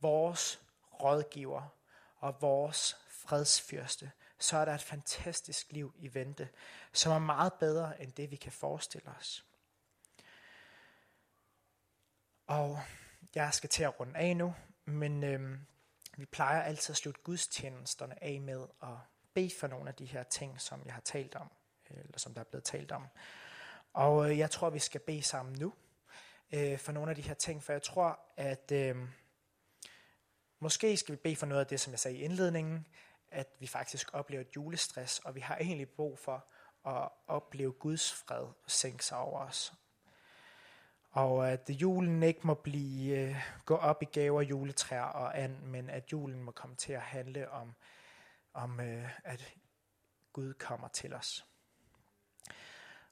vores 0.00 0.60
rådgiver 1.02 1.68
og 2.16 2.42
vores 2.42 2.96
fredsfyrste, 3.08 4.12
så 4.38 4.56
er 4.56 4.64
der 4.64 4.74
et 4.74 4.82
fantastisk 4.82 5.72
liv 5.72 5.94
i 5.96 6.14
vente, 6.14 6.48
som 6.92 7.12
er 7.12 7.18
meget 7.18 7.52
bedre 7.52 8.02
end 8.02 8.12
det, 8.12 8.30
vi 8.30 8.36
kan 8.36 8.52
forestille 8.52 9.10
os. 9.18 9.46
Og 12.50 12.80
jeg 13.34 13.54
skal 13.54 13.70
til 13.70 13.82
at 13.82 14.00
runde 14.00 14.18
af 14.18 14.36
nu, 14.36 14.54
men 14.84 15.24
øh, 15.24 15.58
vi 16.16 16.24
plejer 16.24 16.62
altid 16.62 16.92
at 16.92 16.96
slutte 16.96 17.20
gudstjenesterne 17.20 18.24
af 18.24 18.40
med 18.40 18.66
at 18.82 18.88
bede 19.34 19.50
for 19.60 19.66
nogle 19.66 19.88
af 19.88 19.94
de 19.94 20.04
her 20.04 20.22
ting, 20.22 20.60
som 20.60 20.82
jeg 20.84 20.94
har 20.94 21.00
talt 21.00 21.34
om, 21.34 21.50
øh, 21.90 21.98
eller 21.98 22.18
som 22.18 22.34
der 22.34 22.40
er 22.40 22.44
blevet 22.44 22.64
talt 22.64 22.92
om. 22.92 23.06
Og 23.92 24.30
øh, 24.30 24.38
jeg 24.38 24.50
tror, 24.50 24.70
vi 24.70 24.78
skal 24.78 25.00
bede 25.00 25.22
sammen 25.22 25.58
nu 25.58 25.74
øh, 26.52 26.78
for 26.78 26.92
nogle 26.92 27.10
af 27.10 27.16
de 27.16 27.22
her 27.22 27.34
ting, 27.34 27.62
for 27.62 27.72
jeg 27.72 27.82
tror, 27.82 28.20
at 28.36 28.72
øh, 28.72 28.96
måske 30.60 30.96
skal 30.96 31.12
vi 31.12 31.16
bede 31.16 31.36
for 31.36 31.46
noget 31.46 31.60
af 31.60 31.66
det, 31.66 31.80
som 31.80 31.90
jeg 31.90 31.98
sagde 31.98 32.16
i 32.16 32.22
indledningen, 32.22 32.86
at 33.30 33.48
vi 33.58 33.66
faktisk 33.66 34.10
oplever 34.12 34.40
et 34.40 34.56
julestress, 34.56 35.18
og 35.18 35.34
vi 35.34 35.40
har 35.40 35.56
egentlig 35.56 35.88
brug 35.88 36.18
for 36.18 36.46
at 36.86 37.08
opleve 37.26 37.72
Guds 37.72 38.12
fred 38.12 38.46
sænke 38.66 39.04
sig 39.04 39.18
over 39.18 39.40
os. 39.40 39.72
Og 41.10 41.50
at 41.50 41.70
julen 41.70 42.22
ikke 42.22 42.40
må 42.46 42.54
blive 42.54 43.18
øh, 43.18 43.36
gå 43.64 43.76
op 43.76 44.02
i 44.02 44.04
gaver, 44.04 44.42
juletræer 44.42 45.02
og 45.02 45.38
and, 45.38 45.58
men 45.62 45.90
at 45.90 46.12
julen 46.12 46.42
må 46.42 46.50
komme 46.50 46.76
til 46.76 46.92
at 46.92 47.00
handle 47.00 47.50
om, 47.50 47.74
om 48.54 48.80
øh, 48.80 49.08
at 49.24 49.54
Gud 50.32 50.52
kommer 50.54 50.88
til 50.88 51.14
os. 51.14 51.46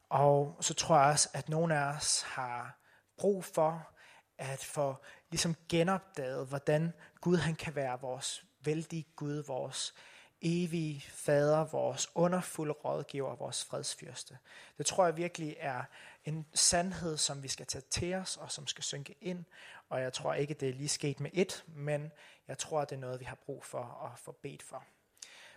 Og 0.09 0.57
så 0.61 0.75
tror 0.75 0.99
jeg 0.99 1.11
også, 1.11 1.29
at 1.35 1.49
nogle 1.49 1.79
af 1.79 1.97
os 1.97 2.23
har 2.23 2.79
brug 3.17 3.45
for 3.45 3.91
at 4.39 4.65
få 4.65 4.97
ligesom 5.31 5.55
genopdaget, 5.69 6.47
hvordan 6.47 6.93
Gud 7.21 7.37
han 7.37 7.55
kan 7.55 7.75
være 7.75 8.01
vores 8.01 8.45
vældige 8.65 9.07
Gud, 9.17 9.45
vores 9.47 9.95
evige 10.41 11.01
fader, 11.01 11.65
vores 11.65 12.09
underfulde 12.15 12.73
rådgiver, 12.73 13.37
vores 13.37 13.65
fredsfyrste. 13.65 14.39
Det 14.79 14.87
tror 14.87 15.05
jeg 15.05 15.17
virkelig 15.17 15.57
er 15.59 15.83
en 16.29 16.47
sandhed, 16.55 17.17
som 17.17 17.43
vi 17.43 17.49
skal 17.49 17.67
tage 17.67 17.85
til 17.91 18.15
os, 18.15 18.37
og 18.37 18.53
som 18.53 18.67
skal 18.67 18.85
synke 18.85 19.15
ind. 19.21 19.45
Og 19.89 20.01
jeg 20.01 20.13
tror 20.13 20.35
ikke, 20.35 20.55
det 20.55 20.69
er 20.69 20.73
lige 20.73 20.89
sket 20.89 21.21
med 21.21 21.31
et, 21.35 21.65
men 21.67 22.13
jeg 22.49 22.59
tror, 22.59 22.85
det 22.85 22.97
er 22.97 23.01
noget, 23.01 23.21
vi 23.21 23.25
har 23.25 23.35
brug 23.47 23.65
for 23.65 24.11
at 24.13 24.19
få 24.19 24.33
bedt 24.33 24.63
for. 24.63 24.85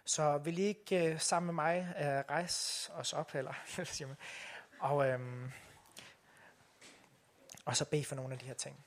Så 0.06 0.38
vil 0.38 0.58
I 0.58 0.62
ikke 0.62 1.12
uh, 1.14 1.20
sammen 1.20 1.46
med 1.46 1.54
mig 1.54 1.94
uh, 1.96 2.06
rejse 2.06 2.94
os 2.94 3.14
op, 3.14 3.36
eller 3.36 3.54
og, 4.80 4.96
um, 4.96 5.52
og 7.66 7.78
så 7.78 7.86
bede 7.86 8.06
for 8.06 8.16
nogle 8.16 8.34
af 8.34 8.40
de 8.40 8.46
her 8.46 8.54
ting. 8.54 8.86